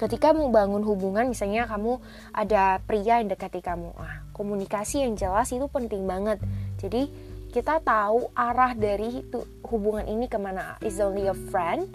Ketika 0.00 0.32
membangun 0.32 0.80
hubungan, 0.88 1.28
misalnya 1.28 1.68
kamu 1.68 2.00
ada 2.32 2.80
pria 2.80 3.20
yang 3.20 3.28
dekati 3.28 3.60
kamu, 3.60 3.92
ah, 4.00 4.24
komunikasi 4.32 5.04
yang 5.04 5.20
jelas 5.20 5.52
itu 5.52 5.68
penting 5.68 6.08
banget. 6.08 6.40
Jadi 6.80 7.12
kita 7.52 7.84
tahu 7.84 8.32
arah 8.32 8.72
dari 8.72 9.20
itu, 9.20 9.44
hubungan 9.68 10.08
ini 10.08 10.32
ke 10.32 10.40
mana. 10.40 10.80
Is 10.80 10.96
only 10.96 11.28
a 11.28 11.36
friend 11.52 11.92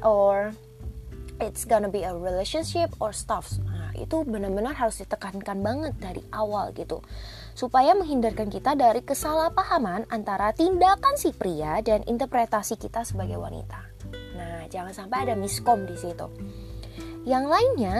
or 0.00 0.56
it's 1.36 1.68
gonna 1.68 1.92
be 1.92 2.04
a 2.04 2.16
relationship 2.16 2.96
or 2.96 3.12
stuff. 3.12 3.60
Nah, 3.64 3.79
itu 4.02 4.24
benar-benar 4.24 4.72
harus 4.72 5.00
ditekankan 5.04 5.60
banget 5.60 5.94
dari 6.00 6.22
awal 6.32 6.72
gitu 6.72 7.04
supaya 7.52 7.92
menghindarkan 7.92 8.48
kita 8.48 8.72
dari 8.72 9.04
kesalahpahaman 9.04 10.08
antara 10.08 10.56
tindakan 10.56 11.20
si 11.20 11.36
pria 11.36 11.84
dan 11.84 12.00
interpretasi 12.08 12.80
kita 12.80 13.04
sebagai 13.04 13.36
wanita. 13.36 13.80
Nah, 14.38 14.64
jangan 14.72 14.96
sampai 14.96 15.28
ada 15.28 15.34
miskom 15.36 15.84
di 15.84 15.96
situ. 16.00 16.26
Yang 17.28 17.52
lainnya, 17.52 17.96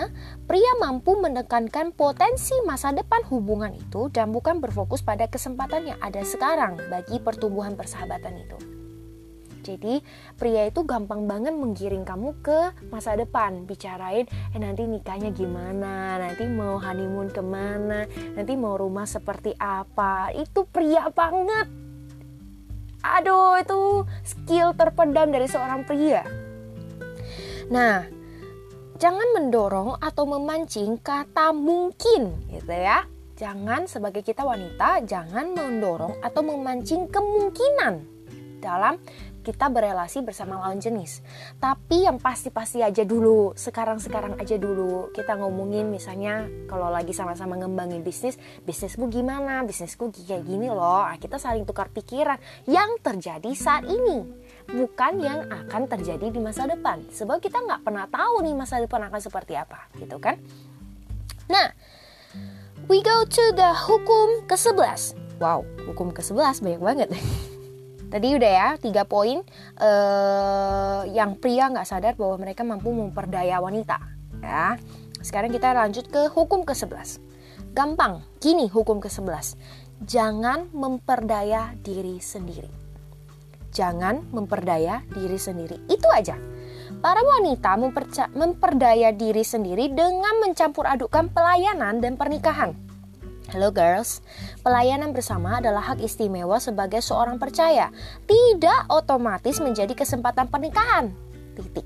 pria 0.49 0.73
mampu 0.81 1.13
menekankan 1.13 1.93
potensi 1.93 2.57
masa 2.65 2.97
depan 2.97 3.21
hubungan 3.29 3.77
itu 3.77 4.09
dan 4.09 4.33
bukan 4.33 4.65
berfokus 4.65 5.05
pada 5.05 5.29
kesempatan 5.29 5.93
yang 5.93 5.99
ada 6.01 6.25
sekarang 6.25 6.81
bagi 6.89 7.21
pertumbuhan 7.21 7.77
persahabatan 7.77 8.41
itu. 8.41 8.80
Jadi 9.61 10.01
pria 10.37 10.67
itu 10.67 10.83
gampang 10.83 11.29
banget 11.29 11.53
menggiring 11.53 12.03
kamu 12.03 12.37
ke 12.41 12.73
masa 12.89 13.15
depan. 13.15 13.69
Bicarain 13.69 14.25
eh 14.27 14.61
nanti 14.61 14.89
nikahnya 14.89 15.31
gimana? 15.31 16.17
Nanti 16.17 16.49
mau 16.49 16.81
honeymoon 16.81 17.29
ke 17.29 17.43
mana? 17.45 18.09
Nanti 18.35 18.53
mau 18.57 18.81
rumah 18.81 19.05
seperti 19.05 19.53
apa? 19.61 20.33
Itu 20.33 20.65
pria 20.67 21.09
banget. 21.13 21.69
Aduh 23.01 23.57
itu 23.57 24.05
skill 24.25 24.77
terpendam 24.77 25.33
dari 25.33 25.49
seorang 25.49 25.89
pria. 25.89 26.25
Nah 27.73 28.05
jangan 29.01 29.29
mendorong 29.33 29.97
atau 29.97 30.29
memancing 30.29 31.01
kata 31.01 31.57
mungkin 31.57 32.37
gitu 32.53 32.73
ya. 32.73 33.09
Jangan 33.41 33.89
sebagai 33.89 34.21
kita 34.21 34.45
wanita 34.45 35.01
jangan 35.09 35.57
mendorong 35.57 36.21
atau 36.21 36.45
memancing 36.45 37.09
kemungkinan 37.09 38.05
dalam 38.61 39.01
kita 39.51 39.67
berelasi 39.67 40.23
bersama 40.23 40.63
lawan 40.63 40.79
jenis. 40.79 41.27
Tapi 41.59 42.07
yang 42.07 42.23
pasti-pasti 42.23 42.87
aja 42.87 43.03
dulu, 43.03 43.51
sekarang-sekarang 43.59 44.39
aja 44.39 44.55
dulu. 44.55 45.11
Kita 45.11 45.35
ngomongin 45.35 45.91
misalnya 45.91 46.47
kalau 46.71 46.87
lagi 46.87 47.11
sama-sama 47.11 47.59
ngembangin 47.59 48.07
bisnis, 48.07 48.39
bisnismu 48.63 49.11
gimana, 49.11 49.67
bisnisku 49.67 50.15
kayak 50.15 50.47
gini 50.47 50.71
loh. 50.71 51.03
Nah, 51.03 51.19
kita 51.19 51.43
saling 51.43 51.67
tukar 51.67 51.91
pikiran 51.91 52.39
yang 52.71 53.03
terjadi 53.03 53.51
saat 53.59 53.83
ini. 53.91 54.23
Bukan 54.71 55.19
yang 55.19 55.51
akan 55.51 55.91
terjadi 55.91 56.31
di 56.31 56.39
masa 56.39 56.71
depan. 56.71 57.03
Sebab 57.11 57.43
kita 57.43 57.59
nggak 57.59 57.83
pernah 57.83 58.07
tahu 58.07 58.47
nih 58.47 58.55
masa 58.55 58.79
depan 58.79 59.11
akan 59.11 59.19
seperti 59.19 59.59
apa, 59.59 59.91
gitu 59.99 60.23
kan? 60.23 60.39
Nah, 61.51 61.75
we 62.87 63.03
go 63.03 63.27
to 63.27 63.45
the 63.59 63.75
hukum 63.75 64.47
ke-11. 64.47 65.19
Wow, 65.43 65.67
hukum 65.91 66.15
ke-11 66.15 66.63
banyak 66.63 66.79
banget. 66.79 67.09
Tadi 68.11 68.35
udah 68.35 68.51
ya 68.51 68.69
tiga 68.83 69.07
poin 69.07 69.39
uh, 69.79 71.07
yang 71.15 71.39
pria 71.39 71.71
nggak 71.71 71.87
sadar 71.87 72.19
bahwa 72.19 72.43
mereka 72.43 72.67
mampu 72.67 72.91
memperdaya 72.91 73.63
wanita. 73.63 74.03
Ya, 74.43 74.75
sekarang 75.23 75.55
kita 75.55 75.71
lanjut 75.71 76.11
ke 76.11 76.27
hukum 76.27 76.67
ke-11. 76.67 77.23
Gampang, 77.71 78.27
gini 78.43 78.67
hukum 78.67 78.99
ke-11. 78.99 79.55
Jangan 80.11 80.75
memperdaya 80.75 81.71
diri 81.87 82.19
sendiri. 82.19 82.67
Jangan 83.71 84.27
memperdaya 84.35 85.07
diri 85.15 85.39
sendiri. 85.39 85.79
Itu 85.87 86.11
aja. 86.11 86.35
Para 86.99 87.23
wanita 87.23 87.79
memperdaya 88.35 89.15
diri 89.15 89.47
sendiri 89.47 89.87
dengan 89.95 90.43
mencampur 90.43 90.83
adukan 90.91 91.31
pelayanan 91.31 92.03
dan 92.03 92.19
pernikahan 92.19 92.90
Hello 93.51 93.75
girls, 93.75 94.23
pelayanan 94.63 95.11
bersama 95.11 95.59
adalah 95.59 95.83
hak 95.83 95.99
istimewa 95.99 96.63
sebagai 96.63 97.03
seorang 97.03 97.35
percaya, 97.35 97.91
tidak 98.23 98.87
otomatis 98.87 99.59
menjadi 99.59 99.91
kesempatan 99.91 100.47
pernikahan. 100.47 101.11
Titik. 101.59 101.83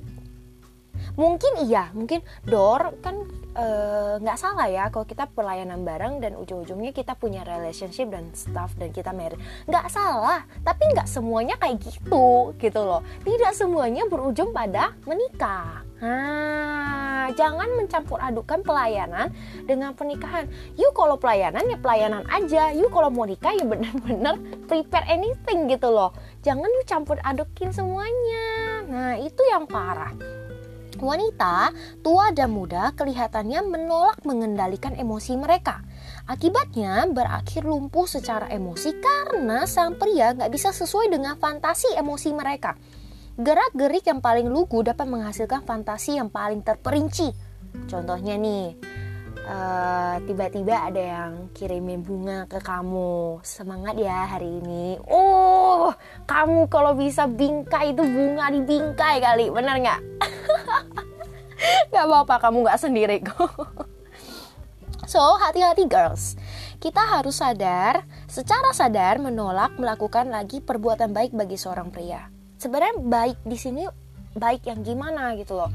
Mungkin 1.16 1.64
iya, 1.64 1.88
mungkin 1.96 2.20
Dor 2.44 3.00
kan 3.00 3.16
Eh, 3.54 4.14
nggak 4.18 4.34
uh, 4.34 4.40
salah 4.42 4.66
ya 4.66 4.90
kalau 4.90 5.06
kita 5.06 5.30
pelayanan 5.30 5.86
bareng 5.86 6.18
dan 6.18 6.34
ujung-ujungnya 6.34 6.90
kita 6.90 7.14
punya 7.14 7.46
relationship 7.46 8.10
dan 8.10 8.26
stuff 8.34 8.74
dan 8.74 8.90
kita 8.90 9.14
married. 9.14 9.38
Nggak 9.70 9.94
salah 9.94 10.42
tapi 10.66 10.90
nggak 10.90 11.06
semuanya 11.06 11.54
kayak 11.62 11.78
gitu 11.78 12.50
gitu 12.58 12.80
loh. 12.82 13.06
Tidak 13.22 13.54
semuanya 13.54 14.10
berujung 14.10 14.50
pada 14.50 14.90
menikah 15.06 15.86
Nah, 16.04 17.32
jangan 17.32 17.80
mencampur 17.80 18.20
adukan 18.20 18.60
pelayanan 18.60 19.32
dengan 19.64 19.96
pernikahan. 19.96 20.44
Yuk 20.76 20.92
kalau 20.92 21.16
pelayanan 21.16 21.64
ya 21.64 21.80
pelayanan 21.80 22.28
aja. 22.28 22.76
Yuk 22.76 22.92
kalau 22.92 23.08
mau 23.08 23.24
nikah 23.24 23.56
ya 23.56 23.64
benar-benar 23.64 24.36
prepare 24.68 25.08
anything 25.08 25.64
gitu 25.72 25.88
loh. 25.88 26.12
Jangan 26.44 26.68
yuk 26.68 26.84
campur 26.84 27.16
adukin 27.24 27.72
semuanya. 27.72 28.44
Nah, 28.84 29.16
itu 29.16 29.40
yang 29.48 29.64
parah. 29.64 30.12
Wanita, 31.00 31.74
tua 32.06 32.30
dan 32.30 32.54
muda 32.54 32.94
kelihatannya 32.94 33.66
menolak 33.66 34.22
mengendalikan 34.22 34.94
emosi 34.94 35.34
mereka. 35.40 35.82
Akibatnya 36.28 37.08
berakhir 37.10 37.66
lumpuh 37.66 38.06
secara 38.06 38.46
emosi 38.46 38.94
karena 39.02 39.66
sang 39.66 39.98
pria 39.98 40.36
nggak 40.36 40.52
bisa 40.54 40.70
sesuai 40.70 41.10
dengan 41.10 41.34
fantasi 41.34 41.98
emosi 41.98 42.30
mereka. 42.30 42.78
Gerak-gerik 43.34 44.06
yang 44.06 44.22
paling 44.22 44.46
lugu 44.46 44.86
dapat 44.86 45.10
menghasilkan 45.10 45.66
fantasi 45.66 46.22
yang 46.22 46.30
paling 46.30 46.62
terperinci. 46.62 47.34
Contohnya 47.90 48.38
nih, 48.38 48.78
tiba 50.22 50.46
tiba-tiba 50.48 50.86
ada 50.86 51.02
yang 51.02 51.32
kirimin 51.50 52.06
bunga 52.06 52.46
ke 52.46 52.62
kamu. 52.62 53.42
Semangat 53.42 53.98
ya 53.98 54.30
hari 54.30 54.62
ini. 54.62 55.02
Oh, 55.10 55.90
kamu 56.30 56.70
kalau 56.70 56.94
bisa 56.94 57.26
bingkai 57.26 57.90
itu 57.90 58.06
bunga 58.06 58.54
di 58.54 58.62
bingkai 58.62 59.18
kali, 59.18 59.50
benar 59.50 59.82
nggak? 59.82 60.00
gak 61.94 62.04
apa-apa 62.04 62.34
kamu 62.44 62.66
gak 62.66 62.82
sendiri 62.82 63.24
kok 63.24 63.48
So, 65.04 65.20
hati-hati 65.38 65.86
girls. 65.86 66.34
Kita 66.80 66.98
harus 66.98 67.38
sadar, 67.38 68.02
secara 68.26 68.72
sadar 68.74 69.20
menolak 69.20 69.76
melakukan 69.76 70.32
lagi 70.32 70.58
perbuatan 70.64 71.12
baik 71.12 71.36
bagi 71.36 71.60
seorang 71.60 71.92
pria. 71.92 72.33
Sebenarnya 72.64 72.96
baik 72.96 73.44
di 73.44 73.60
sini 73.60 73.84
baik 74.32 74.64
yang 74.64 74.80
gimana 74.80 75.36
gitu 75.36 75.52
loh. 75.52 75.68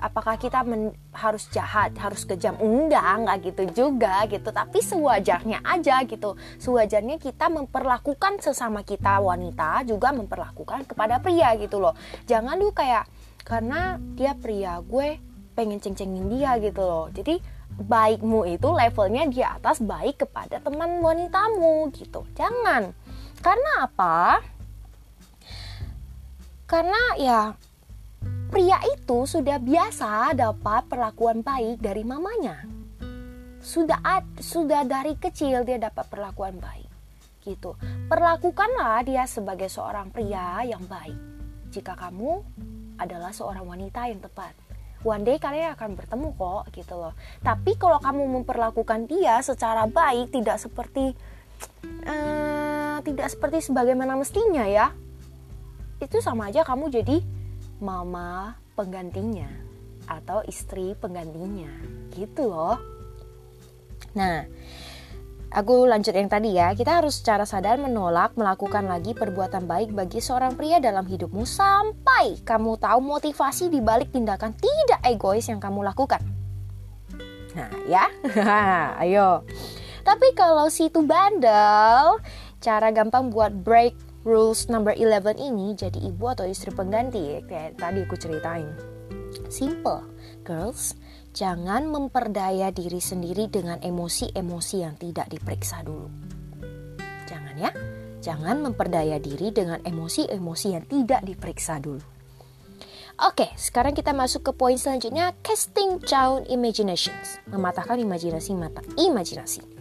apakah 0.00 0.40
kita 0.40 0.64
men, 0.64 0.96
harus 1.12 1.44
jahat 1.52 1.92
harus 2.00 2.24
kejam? 2.24 2.56
Enggak 2.56 3.04
enggak 3.20 3.36
gitu 3.52 3.62
juga 3.84 4.24
gitu. 4.26 4.48
Tapi 4.48 4.80
sewajarnya 4.80 5.60
aja 5.60 6.00
gitu. 6.08 6.40
Sewajarnya 6.56 7.20
kita 7.20 7.52
memperlakukan 7.52 8.40
sesama 8.40 8.80
kita 8.80 9.20
wanita 9.20 9.84
juga 9.84 10.10
memperlakukan 10.16 10.88
kepada 10.88 11.20
pria 11.20 11.52
gitu 11.60 11.78
loh. 11.78 11.92
Jangan 12.24 12.56
lu 12.56 12.72
kayak 12.72 13.04
karena 13.44 14.00
dia 14.16 14.32
pria 14.32 14.80
gue 14.80 15.20
pengen 15.52 15.76
ceng-cengin 15.76 16.32
dia 16.32 16.56
gitu 16.56 16.80
loh. 16.80 17.06
Jadi 17.12 17.36
baikmu 17.76 18.48
itu 18.56 18.68
levelnya 18.72 19.28
di 19.28 19.44
atas 19.44 19.84
baik 19.84 20.24
kepada 20.24 20.64
teman 20.64 21.04
wanitamu 21.04 21.92
gitu. 21.92 22.24
Jangan. 22.32 22.96
Karena 23.40 23.88
apa 23.88 24.40
karena 26.70 27.02
ya 27.18 27.40
Pria 28.50 28.82
itu 28.82 29.30
sudah 29.30 29.62
biasa 29.62 30.34
dapat 30.34 30.90
perlakuan 30.90 31.38
baik 31.38 31.78
dari 31.78 32.02
mamanya. 32.02 32.66
Sudah 33.62 34.02
sudah 34.42 34.82
dari 34.82 35.14
kecil 35.14 35.62
dia 35.62 35.78
dapat 35.78 36.10
perlakuan 36.10 36.58
baik. 36.58 36.90
Gitu. 37.46 37.78
Perlakukanlah 38.10 39.06
dia 39.06 39.22
sebagai 39.30 39.70
seorang 39.70 40.10
pria 40.10 40.66
yang 40.66 40.82
baik. 40.90 41.14
Jika 41.70 41.94
kamu 41.94 42.42
adalah 42.98 43.30
seorang 43.30 43.62
wanita 43.70 44.10
yang 44.10 44.18
tepat. 44.18 44.50
One 45.06 45.22
day 45.22 45.38
kalian 45.38 45.78
akan 45.78 45.94
bertemu 45.94 46.34
kok 46.34 46.74
gitu 46.74 46.98
loh. 46.98 47.14
Tapi 47.46 47.78
kalau 47.78 48.02
kamu 48.02 48.42
memperlakukan 48.42 49.06
dia 49.06 49.38
secara 49.46 49.86
baik 49.86 50.34
tidak 50.34 50.58
seperti 50.58 51.14
uh, 52.02 52.98
tidak 53.06 53.30
seperti 53.30 53.62
sebagaimana 53.62 54.18
mestinya 54.18 54.66
ya. 54.66 54.90
Itu 56.00 56.24
sama 56.24 56.48
aja 56.48 56.64
kamu 56.64 56.88
jadi 56.88 57.20
mama 57.80 58.56
penggantinya 58.72 59.48
atau 60.08 60.40
istri 60.48 60.96
penggantinya. 60.96 61.70
Gitu 62.16 62.48
loh. 62.48 62.80
Nah 64.16 64.48
aku 65.52 65.84
lanjut 65.84 66.16
yang 66.16 66.32
tadi 66.32 66.56
ya. 66.56 66.72
Kita 66.72 67.04
harus 67.04 67.20
secara 67.20 67.44
sadar 67.44 67.76
menolak 67.76 68.32
melakukan 68.34 68.88
lagi 68.88 69.12
perbuatan 69.12 69.68
baik 69.68 69.92
bagi 69.92 70.24
seorang 70.24 70.56
pria 70.56 70.80
dalam 70.80 71.04
hidupmu 71.04 71.44
sampai 71.44 72.40
kamu 72.42 72.80
tahu 72.80 72.98
motivasi 73.04 73.68
di 73.68 73.84
balik 73.84 74.10
tindakan 74.10 74.56
tidak 74.56 75.00
egois 75.04 75.46
yang 75.46 75.60
kamu 75.60 75.84
lakukan. 75.84 76.24
Nah 77.54 77.70
ya. 77.86 78.08
Ayo. 79.04 79.44
Tapi 80.00 80.32
kalau 80.32 80.72
si 80.72 80.88
itu 80.88 81.04
bandel 81.04 82.18
cara 82.60 82.88
gampang 82.88 83.28
buat 83.28 83.52
break 83.52 84.09
rules 84.24 84.68
number 84.68 84.92
11 84.92 85.40
ini 85.40 85.72
jadi 85.72 85.96
ibu 85.96 86.24
atau 86.28 86.44
istri 86.44 86.68
pengganti 86.72 87.40
kayak 87.48 87.80
tadi 87.80 88.04
aku 88.04 88.16
ceritain. 88.20 88.68
Simple, 89.48 90.04
girls. 90.44 90.98
Jangan 91.30 91.86
memperdaya 91.86 92.74
diri 92.74 92.98
sendiri 92.98 93.46
dengan 93.46 93.78
emosi-emosi 93.78 94.76
yang 94.82 94.98
tidak 94.98 95.30
diperiksa 95.30 95.86
dulu. 95.86 96.10
Jangan 97.30 97.54
ya. 97.54 97.70
Jangan 98.20 98.60
memperdaya 98.60 99.16
diri 99.22 99.54
dengan 99.54 99.80
emosi-emosi 99.80 100.68
yang 100.74 100.84
tidak 100.90 101.22
diperiksa 101.24 101.78
dulu. 101.78 102.02
Oke, 103.20 103.52
sekarang 103.56 103.92
kita 103.92 104.16
masuk 104.16 104.48
ke 104.48 104.52
poin 104.56 104.76
selanjutnya, 104.80 105.36
casting 105.44 106.00
down 106.08 106.44
imaginations, 106.48 107.36
mematahkan 107.48 108.00
imajinasi 108.00 108.56
mata 108.56 108.80
imajinasi. 108.96 109.79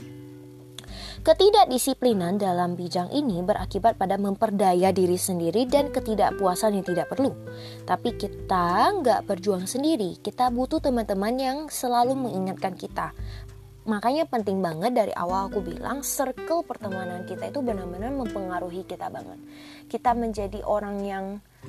Ketidakdisiplinan 1.19 2.39
dalam 2.39 2.79
bidang 2.79 3.11
ini 3.11 3.43
berakibat 3.43 3.99
pada 3.99 4.15
memperdaya 4.15 4.95
diri 4.95 5.19
sendiri 5.19 5.67
dan 5.67 5.91
ketidakpuasan 5.91 6.79
yang 6.79 6.87
tidak 6.87 7.11
perlu. 7.11 7.35
Tapi 7.83 8.15
kita 8.15 8.87
nggak 9.03 9.27
berjuang 9.27 9.67
sendiri, 9.67 10.15
kita 10.23 10.47
butuh 10.47 10.79
teman-teman 10.79 11.35
yang 11.35 11.57
selalu 11.67 12.15
mengingatkan 12.15 12.71
kita. 12.71 13.11
Makanya 13.83 14.31
penting 14.31 14.63
banget 14.63 14.95
dari 14.95 15.11
awal 15.11 15.51
aku 15.51 15.59
bilang 15.59 16.07
circle 16.07 16.63
pertemanan 16.63 17.27
kita 17.27 17.51
itu 17.51 17.59
benar-benar 17.59 18.15
mempengaruhi 18.15 18.87
kita 18.87 19.11
banget. 19.11 19.43
Kita 19.91 20.15
menjadi 20.15 20.63
orang 20.63 21.03
yang 21.03 21.25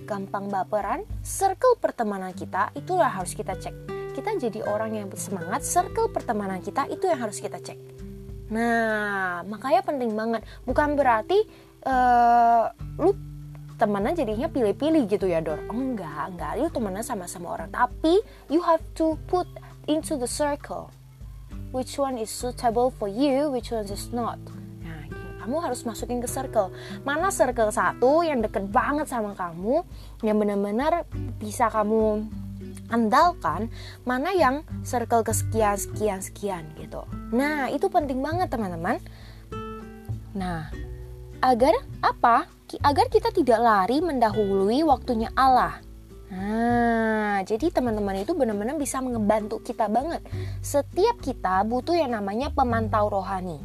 gampang 0.06 0.46
baperan, 0.46 1.02
circle 1.26 1.74
pertemanan 1.82 2.30
kita 2.38 2.70
itulah 2.78 3.10
harus 3.10 3.34
kita 3.34 3.58
cek. 3.58 3.74
Kita 4.14 4.30
jadi 4.30 4.62
orang 4.62 4.94
yang 4.94 5.10
bersemangat, 5.10 5.66
circle 5.66 6.06
pertemanan 6.14 6.62
kita 6.62 6.86
itu 6.86 7.10
yang 7.10 7.18
harus 7.18 7.42
kita 7.42 7.58
cek 7.58 8.09
Nah, 8.50 9.46
makanya 9.46 9.80
penting 9.86 10.10
banget. 10.12 10.42
Bukan 10.66 10.98
berarti 10.98 11.38
uh, 11.86 12.66
lu 12.98 13.14
temenan 13.78 14.12
jadinya 14.12 14.50
pilih-pilih 14.50 15.08
gitu 15.08 15.30
ya, 15.30 15.40
Dor. 15.40 15.62
Oh, 15.70 15.78
enggak, 15.78 16.34
enggak. 16.34 16.58
Lu 16.58 16.68
temenan 16.68 17.06
sama-sama 17.06 17.56
orang. 17.56 17.70
Tapi 17.70 18.20
you 18.52 18.60
have 18.60 18.82
to 18.98 19.16
put 19.30 19.46
into 19.86 20.18
the 20.18 20.28
circle. 20.28 20.90
Which 21.70 21.94
one 21.96 22.18
is 22.18 22.28
suitable 22.28 22.90
for 22.90 23.06
you, 23.06 23.54
which 23.54 23.70
one 23.70 23.86
is 23.86 24.10
not. 24.10 24.42
Nah, 24.82 25.06
kamu 25.46 25.56
harus 25.62 25.86
masukin 25.86 26.18
ke 26.18 26.26
circle. 26.26 26.74
Mana 27.06 27.30
circle 27.30 27.70
satu 27.70 28.26
yang 28.26 28.42
deket 28.42 28.66
banget 28.74 29.06
sama 29.06 29.38
kamu, 29.38 29.86
yang 30.26 30.36
benar-benar 30.42 31.06
bisa 31.38 31.70
kamu 31.70 32.26
andalkan 32.90 33.70
mana 34.04 34.34
yang 34.34 34.66
circle 34.82 35.24
kesekian 35.24 35.78
sekian 35.78 36.20
sekian 36.20 36.64
gitu. 36.76 37.06
Nah, 37.30 37.70
itu 37.70 37.86
penting 37.88 38.20
banget 38.20 38.50
teman-teman. 38.50 38.98
Nah, 40.34 40.70
agar 41.42 41.74
apa? 42.04 42.50
Agar 42.86 43.10
kita 43.10 43.34
tidak 43.34 43.58
lari 43.58 43.98
mendahului 43.98 44.86
waktunya 44.86 45.30
Allah. 45.34 45.82
Nah, 46.30 47.42
jadi 47.42 47.74
teman-teman 47.74 48.22
itu 48.22 48.38
benar-benar 48.38 48.78
bisa 48.78 49.02
membantu 49.02 49.58
kita 49.58 49.90
banget. 49.90 50.22
Setiap 50.62 51.18
kita 51.18 51.66
butuh 51.66 51.98
yang 51.98 52.14
namanya 52.14 52.54
pemantau 52.54 53.10
rohani. 53.10 53.58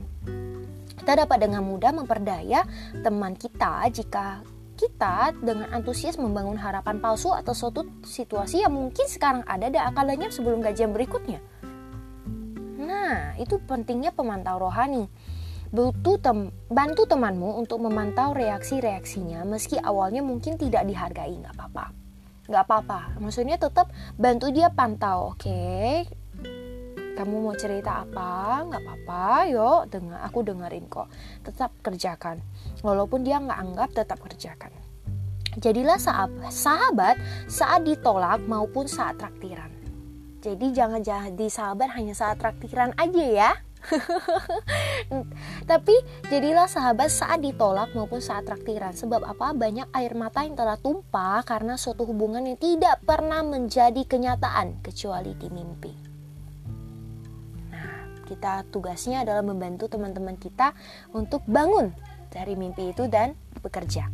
Kita 0.97 1.21
dapat 1.21 1.45
dengan 1.45 1.61
mudah 1.61 1.93
memperdaya 1.93 2.65
teman 3.05 3.38
kita 3.38 3.85
jika 3.93 4.41
kita 4.75 5.31
dengan 5.39 5.71
antusias 5.71 6.19
membangun 6.19 6.59
harapan 6.59 6.99
palsu 6.99 7.31
atau 7.31 7.55
suatu 7.55 7.88
situasi 8.03 8.61
yang 8.61 8.75
mungkin 8.75 9.07
sekarang 9.07 9.41
ada 9.47 9.71
dan 9.71 9.89
akan 9.89 10.03
lenyap 10.11 10.31
sebelum 10.35 10.59
gajian 10.59 10.91
berikutnya. 10.91 11.39
Nah, 12.77 13.33
itu 13.39 13.57
pentingnya 13.63 14.11
pemantau 14.13 14.61
rohani. 14.61 15.07
Butuh 15.73 16.21
tem 16.21 16.53
bantu 16.69 17.09
temanmu 17.09 17.57
untuk 17.57 17.81
memantau 17.81 18.31
reaksi-reaksinya 18.38 19.43
meski 19.43 19.81
awalnya 19.81 20.21
mungkin 20.21 20.55
tidak 20.55 20.85
dihargai, 20.85 21.35
nggak 21.41 21.55
apa-apa. 21.57 21.85
Nggak 22.45 22.63
apa-apa, 22.69 22.99
maksudnya 23.17 23.57
tetap 23.57 23.89
bantu 24.15 24.53
dia 24.53 24.69
pantau, 24.69 25.33
oke? 25.33 25.41
Okay? 25.41 26.05
Kamu 27.15 27.47
mau 27.47 27.56
cerita 27.56 28.04
apa? 28.04 28.60
Nggak 28.67 28.82
apa-apa, 28.84 29.47
yuk, 29.47 29.82
dengar, 29.88 30.19
aku 30.28 30.43
dengerin 30.43 30.86
kok. 30.91 31.08
Tetap 31.47 31.71
kerjakan. 31.80 32.43
Walaupun 32.84 33.23
dia 33.23 33.39
nggak 33.39 33.56
anggap 33.56 33.89
tetap 33.95 34.19
kerjakan. 34.19 34.75
Jadilah 35.56 35.95
sahabat 36.51 37.15
saat 37.47 37.88
ditolak 37.88 38.43
maupun 38.43 38.91
saat 38.91 39.15
traktiran. 39.15 39.71
Jadi 40.43 40.75
jangan 40.75 40.99
jadi 40.99 41.47
sahabat 41.47 41.95
hanya 41.95 42.12
saat 42.12 42.36
traktiran 42.36 42.91
aja 42.99 43.23
ya. 43.23 43.51
Tapi 45.71 45.95
jadilah 46.28 46.67
sahabat 46.67 47.08
saat 47.08 47.39
ditolak 47.39 47.95
maupun 47.95 48.19
saat 48.19 48.43
traktiran. 48.43 48.91
Sebab 48.91 49.23
apa? 49.23 49.56
Banyak 49.56 49.88
air 49.95 50.12
mata 50.19 50.43
yang 50.43 50.60
telah 50.60 50.75
tumpah 50.75 51.47
karena 51.47 51.80
suatu 51.80 52.04
hubungan 52.04 52.43
yang 52.43 52.60
tidak 52.60 52.99
pernah 53.08 53.39
menjadi 53.39 54.04
kenyataan 54.04 54.84
kecuali 54.84 55.32
di 55.39 55.47
mimpi 55.47 56.14
kita 58.25 58.65
tugasnya 58.73 59.21
adalah 59.21 59.45
membantu 59.45 59.88
teman-teman 59.88 60.35
kita 60.35 60.73
untuk 61.13 61.45
bangun 61.45 61.93
dari 62.33 62.57
mimpi 62.57 62.91
itu 62.91 63.07
dan 63.07 63.38
bekerja. 63.63 64.11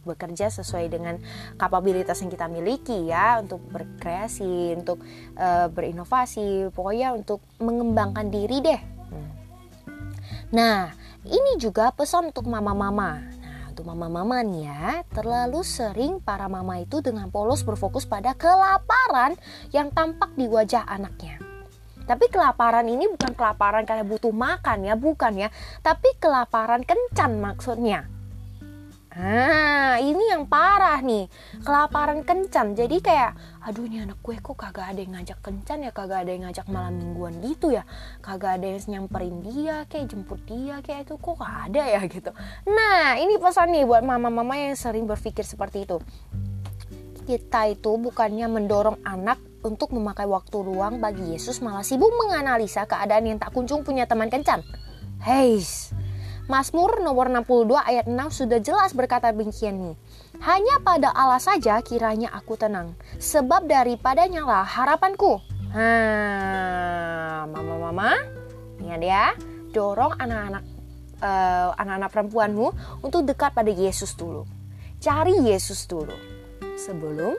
Bekerja 0.00 0.48
sesuai 0.48 0.88
dengan 0.88 1.20
kapabilitas 1.60 2.24
yang 2.24 2.32
kita 2.32 2.48
miliki 2.48 3.04
ya 3.04 3.44
untuk 3.44 3.60
berkreasi 3.68 4.80
untuk 4.80 5.04
uh, 5.36 5.68
berinovasi 5.68 6.72
pokoknya 6.72 7.12
untuk 7.12 7.44
mengembangkan 7.60 8.32
diri 8.32 8.64
deh. 8.64 8.80
Nah 10.56 10.88
ini 11.28 11.60
juga 11.60 11.92
pesan 11.92 12.32
untuk 12.32 12.48
mama-mama. 12.48 13.20
Nah 13.20 13.68
untuk 13.68 13.84
mama-mama 13.84 14.40
nih 14.40 14.72
ya 14.72 15.04
terlalu 15.12 15.60
sering 15.60 16.16
para 16.16 16.48
mama 16.48 16.80
itu 16.80 17.04
dengan 17.04 17.28
polos 17.28 17.60
berfokus 17.60 18.08
pada 18.08 18.32
kelaparan 18.32 19.36
yang 19.68 19.92
tampak 19.92 20.32
di 20.32 20.48
wajah 20.48 20.88
anaknya 20.88 21.49
tapi 22.10 22.26
kelaparan 22.26 22.90
ini 22.90 23.06
bukan 23.06 23.38
kelaparan 23.38 23.86
karena 23.86 24.02
butuh 24.02 24.34
makan 24.34 24.82
ya, 24.82 24.98
bukan 24.98 25.46
ya. 25.46 25.48
Tapi 25.78 26.18
kelaparan 26.18 26.82
kencan 26.82 27.38
maksudnya. 27.38 28.10
Ah, 29.14 29.98
ini 30.02 30.34
yang 30.34 30.50
parah 30.50 30.98
nih. 31.02 31.30
Kelaparan 31.62 32.26
kencan. 32.26 32.74
Jadi 32.74 32.98
kayak, 32.98 33.62
aduh 33.62 33.86
ini 33.86 34.02
anak 34.02 34.18
gue 34.26 34.42
kok 34.42 34.58
kagak 34.58 34.90
ada 34.90 34.98
yang 34.98 35.14
ngajak 35.14 35.38
kencan 35.38 35.86
ya, 35.86 35.94
kagak 35.94 36.26
ada 36.26 36.30
yang 36.34 36.50
ngajak 36.50 36.66
malam 36.66 36.98
mingguan 36.98 37.38
gitu 37.38 37.70
ya. 37.70 37.86
Kagak 38.18 38.58
ada 38.58 38.66
yang 38.66 38.82
nyamperin 38.90 39.38
dia, 39.46 39.86
kayak 39.86 40.10
jemput 40.10 40.42
dia, 40.50 40.82
kayak 40.82 41.06
itu 41.06 41.14
kok 41.14 41.38
gak 41.38 41.70
ada 41.70 41.82
ya 41.94 42.02
gitu. 42.10 42.30
Nah, 42.66 43.22
ini 43.22 43.38
pesan 43.38 43.70
nih 43.70 43.86
buat 43.86 44.02
mama-mama 44.02 44.58
yang 44.58 44.74
sering 44.74 45.06
berpikir 45.06 45.46
seperti 45.46 45.86
itu 45.86 46.02
kita 47.30 47.70
itu 47.70 47.94
bukannya 47.94 48.50
mendorong 48.50 48.98
anak 49.06 49.38
untuk 49.60 49.92
memakai 49.92 50.24
waktu 50.24 50.56
luang 50.60 51.00
bagi 51.00 51.36
Yesus 51.36 51.60
malah 51.60 51.84
sibuk 51.84 52.10
menganalisa 52.12 52.88
keadaan 52.88 53.28
yang 53.28 53.38
tak 53.40 53.52
kunjung 53.52 53.84
punya 53.84 54.08
teman 54.08 54.32
kencan. 54.32 54.64
Hei, 55.20 55.60
Mazmur 56.50 56.98
nomor 57.04 57.30
62 57.30 57.78
ayat 57.78 58.10
6 58.10 58.18
sudah 58.42 58.58
jelas 58.58 58.90
berkata 58.96 59.30
nih. 59.30 59.94
Hanya 60.42 60.82
pada 60.82 61.12
Allah 61.12 61.38
saja 61.38 61.78
kiranya 61.84 62.32
aku 62.32 62.56
tenang, 62.56 62.98
sebab 63.20 63.68
daripadanya 63.68 64.42
lah 64.42 64.66
harapanku. 64.66 65.38
mama-mama, 67.46 68.18
ingat 68.82 69.00
ya, 69.04 69.26
dorong 69.70 70.16
anak-anak 70.18 70.64
uh, 71.22 71.70
anak-anak 71.78 72.10
perempuanmu 72.10 72.66
untuk 73.04 73.22
dekat 73.28 73.54
pada 73.54 73.70
Yesus 73.70 74.16
dulu. 74.16 74.42
Cari 74.98 75.36
Yesus 75.46 75.86
dulu 75.86 76.16
sebelum 76.76 77.36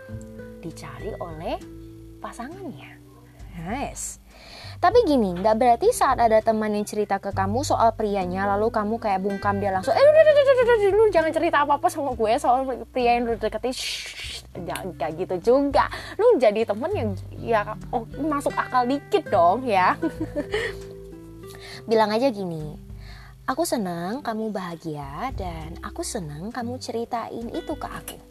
dicari 0.62 1.12
oleh 1.18 1.81
pasangannya. 2.22 3.02
Nice. 3.58 4.22
Tapi 4.82 5.06
gini, 5.06 5.38
nggak 5.38 5.56
berarti 5.62 5.94
saat 5.94 6.18
ada 6.18 6.42
teman 6.42 6.74
yang 6.74 6.82
cerita 6.88 7.22
ke 7.22 7.30
kamu 7.30 7.62
soal 7.62 7.94
prianya, 7.94 8.50
lalu 8.50 8.74
kamu 8.74 8.98
kayak 8.98 9.22
bungkam 9.22 9.62
dia 9.62 9.70
langsung, 9.70 9.94
eh 9.94 10.02
udah, 10.02 10.22
udah, 10.26 10.34
udah, 10.42 10.90
lu 10.90 11.04
jangan 11.14 11.30
cerita 11.30 11.62
apa-apa 11.62 11.86
sama 11.86 12.18
gue 12.18 12.34
soal 12.42 12.66
pria 12.90 13.22
yang 13.22 13.30
lu 13.30 13.38
deketin. 13.38 13.74
Jangan 14.52 14.98
kayak 14.98 15.14
gitu 15.22 15.36
juga. 15.54 15.86
Lu 16.18 16.36
jadi 16.42 16.66
temen 16.66 16.92
yang 16.98 17.10
ya 17.38 17.78
oh, 17.94 18.04
masuk 18.20 18.52
akal 18.58 18.90
dikit 18.90 19.30
dong 19.30 19.70
ya. 19.70 19.94
Bilang 21.90 22.10
aja 22.10 22.34
gini, 22.34 22.74
aku 23.46 23.64
senang 23.64 24.26
kamu 24.26 24.50
bahagia 24.50 25.30
dan 25.38 25.78
aku 25.86 26.02
senang 26.02 26.50
kamu 26.50 26.82
ceritain 26.82 27.48
itu 27.54 27.74
ke 27.78 27.88
aku. 27.88 28.31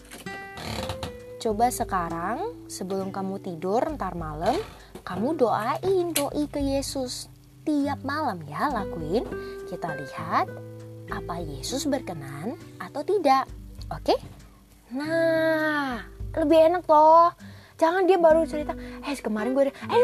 Coba 1.40 1.72
sekarang 1.72 2.68
sebelum 2.68 3.08
kamu 3.08 3.40
tidur 3.40 3.80
ntar 3.96 4.12
malam 4.12 4.60
kamu 5.00 5.40
doain 5.40 6.12
doi 6.12 6.44
ke 6.44 6.60
Yesus 6.60 7.32
tiap 7.64 8.04
malam 8.04 8.44
ya 8.44 8.68
lakuin. 8.68 9.24
Kita 9.64 9.88
lihat 9.88 10.52
apa 11.08 11.40
Yesus 11.40 11.88
berkenan 11.88 12.60
atau 12.76 13.00
tidak. 13.00 13.48
Oke? 13.88 14.20
Nah, 14.92 16.04
lebih 16.36 16.60
enak 16.60 16.84
toh. 16.84 17.32
Jangan 17.80 18.04
dia 18.04 18.20
baru 18.20 18.44
cerita, 18.44 18.76
eh 18.76 19.16
kemarin 19.16 19.56
gue, 19.56 19.72
eh 19.72 19.98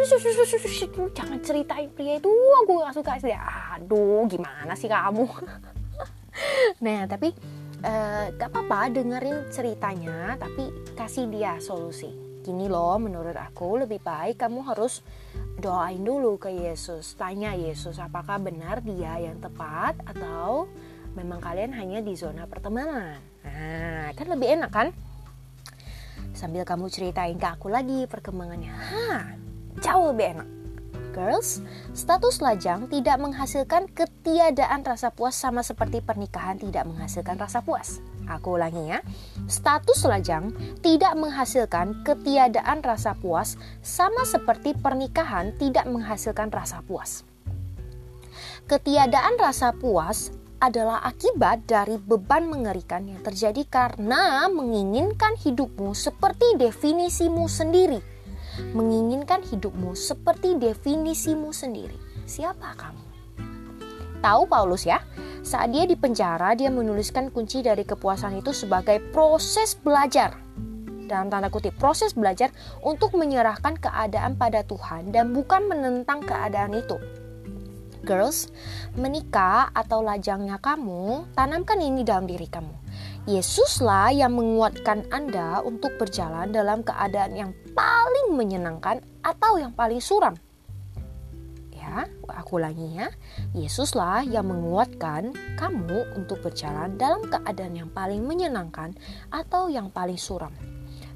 jangan 1.12 1.38
ceritain 1.44 1.92
pria 1.92 2.16
itu, 2.16 2.32
gue 2.32 2.76
gak 2.80 2.96
suka 2.96 3.20
sih. 3.20 3.36
Aduh, 3.76 4.24
gimana 4.24 4.72
sih 4.72 4.88
kamu? 4.88 5.28
nah, 6.84 7.04
tapi 7.04 7.36
uh, 7.86 8.24
gak 8.34 8.50
apa-apa 8.50 8.90
dengerin 8.90 9.46
ceritanya 9.54 10.34
tapi 10.36 10.68
kasih 10.98 11.30
dia 11.30 11.56
solusi. 11.62 12.10
Gini 12.42 12.70
loh 12.70 12.98
menurut 12.98 13.34
aku 13.34 13.82
lebih 13.82 14.02
baik 14.02 14.38
kamu 14.38 14.62
harus 14.66 15.02
doain 15.58 16.02
dulu 16.02 16.38
ke 16.38 16.50
Yesus. 16.50 17.14
Tanya 17.14 17.54
Yesus 17.54 17.98
apakah 17.98 18.38
benar 18.42 18.82
dia 18.82 19.18
yang 19.18 19.38
tepat 19.38 19.98
atau 20.06 20.70
memang 21.14 21.42
kalian 21.42 21.74
hanya 21.74 21.98
di 22.02 22.14
zona 22.14 22.46
pertemanan? 22.46 23.18
Nah 23.42 24.10
kan 24.14 24.26
lebih 24.30 24.58
enak 24.58 24.70
kan? 24.70 24.88
Sambil 26.36 26.68
kamu 26.68 26.92
ceritain 26.92 27.40
ke 27.40 27.48
aku 27.48 27.72
lagi 27.72 28.04
perkembangannya. 28.04 28.68
Hah, 28.68 29.24
jauh 29.80 30.12
lebih 30.12 30.36
enak 30.36 30.55
Girls, 31.16 31.64
status 31.96 32.44
lajang 32.44 32.92
tidak 32.92 33.16
menghasilkan 33.16 33.88
ketiadaan 33.88 34.84
rasa 34.84 35.08
puas 35.08 35.32
sama 35.32 35.64
seperti 35.64 36.04
pernikahan 36.04 36.60
tidak 36.60 36.84
menghasilkan 36.84 37.40
rasa 37.40 37.64
puas. 37.64 38.04
Aku 38.28 38.60
ulangi 38.60 38.92
ya. 38.92 39.00
Status 39.48 40.04
lajang 40.04 40.52
tidak 40.84 41.16
menghasilkan 41.16 42.04
ketiadaan 42.04 42.84
rasa 42.84 43.16
puas 43.16 43.56
sama 43.80 44.28
seperti 44.28 44.76
pernikahan 44.76 45.56
tidak 45.56 45.88
menghasilkan 45.88 46.52
rasa 46.52 46.84
puas. 46.84 47.24
Ketiadaan 48.68 49.40
rasa 49.40 49.72
puas 49.72 50.36
adalah 50.60 51.00
akibat 51.00 51.64
dari 51.64 51.96
beban 51.96 52.44
mengerikan 52.44 53.08
yang 53.08 53.24
terjadi 53.24 53.64
karena 53.64 54.52
menginginkan 54.52 55.32
hidupmu 55.40 55.96
seperti 55.96 56.60
definisimu 56.60 57.48
sendiri 57.48 58.15
menginginkan 58.72 59.42
hidupmu 59.44 59.92
seperti 59.96 60.56
definisimu 60.56 61.50
sendiri. 61.50 61.96
Siapa 62.26 62.74
kamu? 62.76 63.04
Tahu 64.20 64.42
Paulus 64.50 64.88
ya, 64.88 65.04
saat 65.46 65.70
dia 65.70 65.86
di 65.86 65.94
penjara 65.94 66.58
dia 66.58 66.72
menuliskan 66.72 67.30
kunci 67.30 67.62
dari 67.62 67.86
kepuasan 67.86 68.42
itu 68.42 68.50
sebagai 68.50 68.98
proses 69.14 69.78
belajar. 69.78 70.34
Dalam 71.06 71.30
tanda 71.30 71.46
kutip, 71.46 71.78
proses 71.78 72.18
belajar 72.18 72.50
untuk 72.82 73.14
menyerahkan 73.14 73.78
keadaan 73.78 74.34
pada 74.34 74.66
Tuhan 74.66 75.14
dan 75.14 75.30
bukan 75.30 75.70
menentang 75.70 76.18
keadaan 76.26 76.74
itu. 76.74 76.98
Girls, 78.02 78.50
menikah 78.98 79.70
atau 79.70 80.02
lajangnya 80.02 80.58
kamu, 80.58 81.30
tanamkan 81.38 81.78
ini 81.78 82.02
dalam 82.02 82.26
diri 82.26 82.50
kamu. 82.50 82.85
Yesuslah 83.26 84.14
yang 84.14 84.38
menguatkan 84.38 85.10
Anda 85.10 85.58
untuk 85.66 85.98
berjalan 85.98 86.54
dalam 86.54 86.86
keadaan 86.86 87.34
yang 87.34 87.50
paling 87.74 88.38
menyenangkan 88.38 89.02
atau 89.18 89.58
yang 89.58 89.74
paling 89.74 89.98
suram? 89.98 90.38
Ya, 91.74 92.06
aku 92.30 92.62
ulangi 92.62 93.02
ya. 93.02 93.10
Yesuslah 93.50 94.22
yang 94.22 94.46
menguatkan 94.46 95.34
kamu 95.58 96.14
untuk 96.14 96.38
berjalan 96.38 96.94
dalam 96.94 97.26
keadaan 97.26 97.74
yang 97.74 97.90
paling 97.90 98.22
menyenangkan 98.22 98.94
atau 99.34 99.66
yang 99.74 99.90
paling 99.90 100.22
suram. 100.22 100.54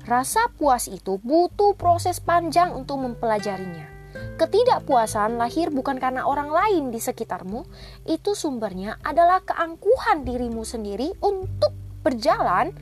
Rasa 0.03 0.51
puas 0.59 0.91
itu 0.91 1.15
butuh 1.23 1.79
proses 1.79 2.19
panjang 2.19 2.75
untuk 2.75 3.07
mempelajarinya. 3.07 3.87
Ketidakpuasan 4.35 5.39
lahir 5.39 5.71
bukan 5.71 6.03
karena 6.03 6.27
orang 6.27 6.51
lain 6.51 6.91
di 6.91 6.99
sekitarmu, 6.99 7.63
itu 8.11 8.35
sumbernya 8.35 8.99
adalah 9.07 9.47
keangkuhan 9.47 10.27
dirimu 10.27 10.67
sendiri 10.67 11.15
untuk 11.23 11.80
berjalan 12.01 12.73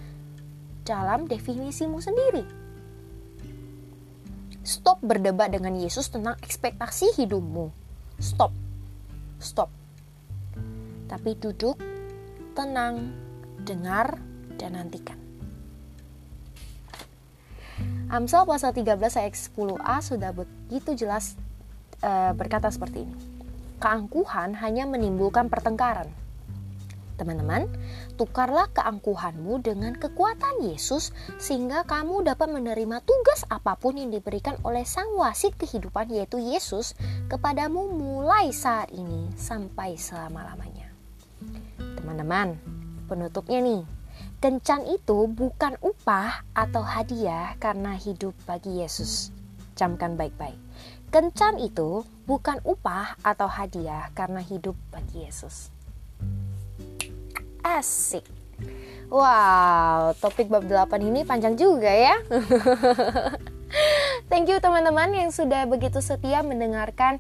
dalam 0.87 1.29
definisimu 1.29 1.99
sendiri. 2.01 2.45
Stop 4.65 5.01
berdebat 5.01 5.53
dengan 5.53 5.77
Yesus 5.77 6.13
tentang 6.13 6.37
ekspektasi 6.45 7.17
hidupmu. 7.21 7.73
Stop. 8.21 8.53
Stop. 9.41 9.73
Tapi 11.09 11.37
duduk, 11.41 11.81
tenang, 12.53 13.13
dengar, 13.65 14.21
dan 14.61 14.77
nantikan. 14.77 15.17
Amsal 18.09 18.45
pasal 18.49 18.73
13 18.73 18.99
ayat 19.21 19.37
10a 19.37 19.97
sudah 20.01 20.33
begitu 20.33 20.97
jelas 20.97 21.37
e, 22.01 22.11
berkata 22.35 22.69
seperti 22.73 23.05
ini. 23.05 23.17
Keangkuhan 23.79 24.59
hanya 24.59 24.89
menimbulkan 24.89 25.47
pertengkaran 25.47 26.11
Teman-teman, 27.19 27.67
tukarlah 28.15 28.71
keangkuhanmu 28.71 29.59
dengan 29.59 29.99
kekuatan 29.99 30.63
Yesus 30.63 31.11
sehingga 31.43 31.83
kamu 31.83 32.23
dapat 32.23 32.47
menerima 32.47 33.03
tugas 33.03 33.43
apa 33.51 33.75
pun 33.75 33.99
yang 33.99 34.15
diberikan 34.15 34.55
oleh 34.63 34.87
Sang 34.87 35.19
Wasit 35.19 35.59
kehidupan 35.59 36.15
yaitu 36.15 36.39
Yesus 36.39 36.95
kepadamu 37.27 37.91
mulai 37.91 38.55
saat 38.55 38.95
ini 38.95 39.35
sampai 39.35 39.99
selama-lamanya. 39.99 40.95
Teman-teman, 41.99 42.55
penutupnya 43.11 43.67
nih. 43.67 43.83
Kencan 44.39 44.87
itu 44.87 45.27
bukan 45.27 45.75
upah 45.83 46.47
atau 46.55 46.87
hadiah 46.87 47.59
karena 47.59 47.99
hidup 47.99 48.39
bagi 48.47 48.79
Yesus. 48.79 49.35
Camkan 49.75 50.15
baik-baik. 50.15 50.55
Kencan 51.11 51.59
itu 51.59 52.07
bukan 52.31 52.63
upah 52.63 53.19
atau 53.27 53.51
hadiah 53.51 54.07
karena 54.15 54.39
hidup 54.39 54.79
bagi 54.95 55.27
Yesus. 55.27 55.75
Asik. 57.63 58.27
Wow, 59.09 60.13
topik 60.21 60.53
bab 60.53 60.69
8 60.69 61.01
ini 61.01 61.25
panjang 61.25 61.57
juga 61.57 61.89
ya. 61.89 62.21
Thank 64.29 64.53
you 64.53 64.61
teman-teman 64.61 65.09
yang 65.17 65.33
sudah 65.33 65.65
begitu 65.65 66.05
setia 66.05 66.45
mendengarkan 66.45 67.17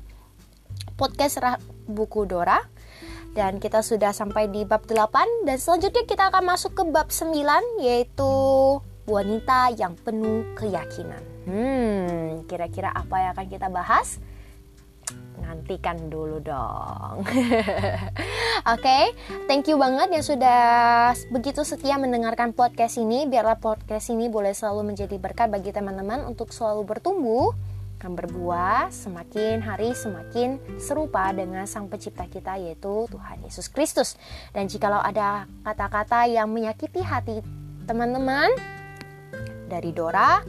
podcast 1.01 1.41
Buku 1.89 2.29
Dora. 2.29 2.61
Dan 3.33 3.63
kita 3.63 3.81
sudah 3.81 4.13
sampai 4.13 4.53
di 4.53 4.69
bab 4.69 4.85
8 4.85 5.49
dan 5.49 5.57
selanjutnya 5.57 6.05
kita 6.05 6.29
akan 6.29 6.45
masuk 6.45 6.75
ke 6.75 6.83
bab 6.91 7.09
9 7.09 7.81
yaitu 7.81 8.33
wanita 9.09 9.73
yang 9.73 9.97
penuh 9.97 10.45
keyakinan. 10.59 11.23
Hmm, 11.49 12.45
kira-kira 12.45 12.93
apa 12.93 13.15
yang 13.17 13.31
akan 13.33 13.49
kita 13.49 13.73
bahas? 13.73 14.21
Nantikan 15.39 16.11
dulu 16.13 16.43
dong. 16.43 17.23
Oke, 17.27 18.15
okay? 18.65 19.05
thank 19.49 19.65
you 19.71 19.81
banget 19.81 20.13
yang 20.13 20.25
sudah 20.25 20.61
begitu 21.33 21.65
setia 21.65 21.97
mendengarkan 21.97 22.53
podcast 22.53 23.01
ini. 23.01 23.25
Biarlah 23.25 23.57
podcast 23.57 24.13
ini 24.13 24.29
boleh 24.29 24.53
selalu 24.53 24.93
menjadi 24.93 25.17
berkat 25.17 25.49
bagi 25.49 25.73
teman-teman 25.73 26.29
untuk 26.29 26.53
selalu 26.53 26.85
bertumbuh 26.85 27.57
dan 27.99 28.15
berbuah 28.15 28.95
semakin 28.95 29.59
hari 29.59 29.91
semakin 29.91 30.63
serupa 30.79 31.35
dengan 31.35 31.67
Sang 31.67 31.91
Pencipta 31.91 32.31
kita 32.31 32.55
yaitu 32.61 33.09
Tuhan 33.11 33.43
Yesus 33.43 33.67
Kristus. 33.73 34.15
Dan 34.55 34.71
jikalau 34.71 35.01
ada 35.03 35.49
kata-kata 35.67 36.29
yang 36.31 36.47
menyakiti 36.53 37.03
hati 37.03 37.43
teman-teman, 37.89 38.53
dari 39.69 39.93
Dora. 39.93 40.41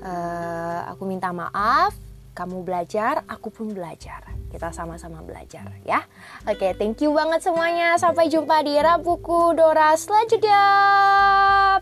Uh, 0.00 0.80
aku 0.92 1.04
minta 1.04 1.28
maaf, 1.32 1.92
kamu 2.40 2.64
belajar, 2.64 3.20
aku 3.28 3.52
pun 3.52 3.68
belajar. 3.68 4.32
Kita 4.48 4.72
sama-sama 4.72 5.20
belajar 5.20 5.68
ya. 5.84 6.08
Oke, 6.48 6.72
thank 6.80 7.04
you 7.04 7.12
banget 7.12 7.44
semuanya. 7.44 8.00
Sampai 8.00 8.32
jumpa 8.32 8.64
di 8.64 8.80
Rabuku 8.80 9.52
Dora 9.52 9.92
selanjutnya. 9.92 10.64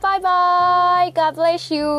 Bye 0.02 0.18
bye. 0.18 1.14
God 1.14 1.32
bless 1.38 1.70
you. 1.70 1.94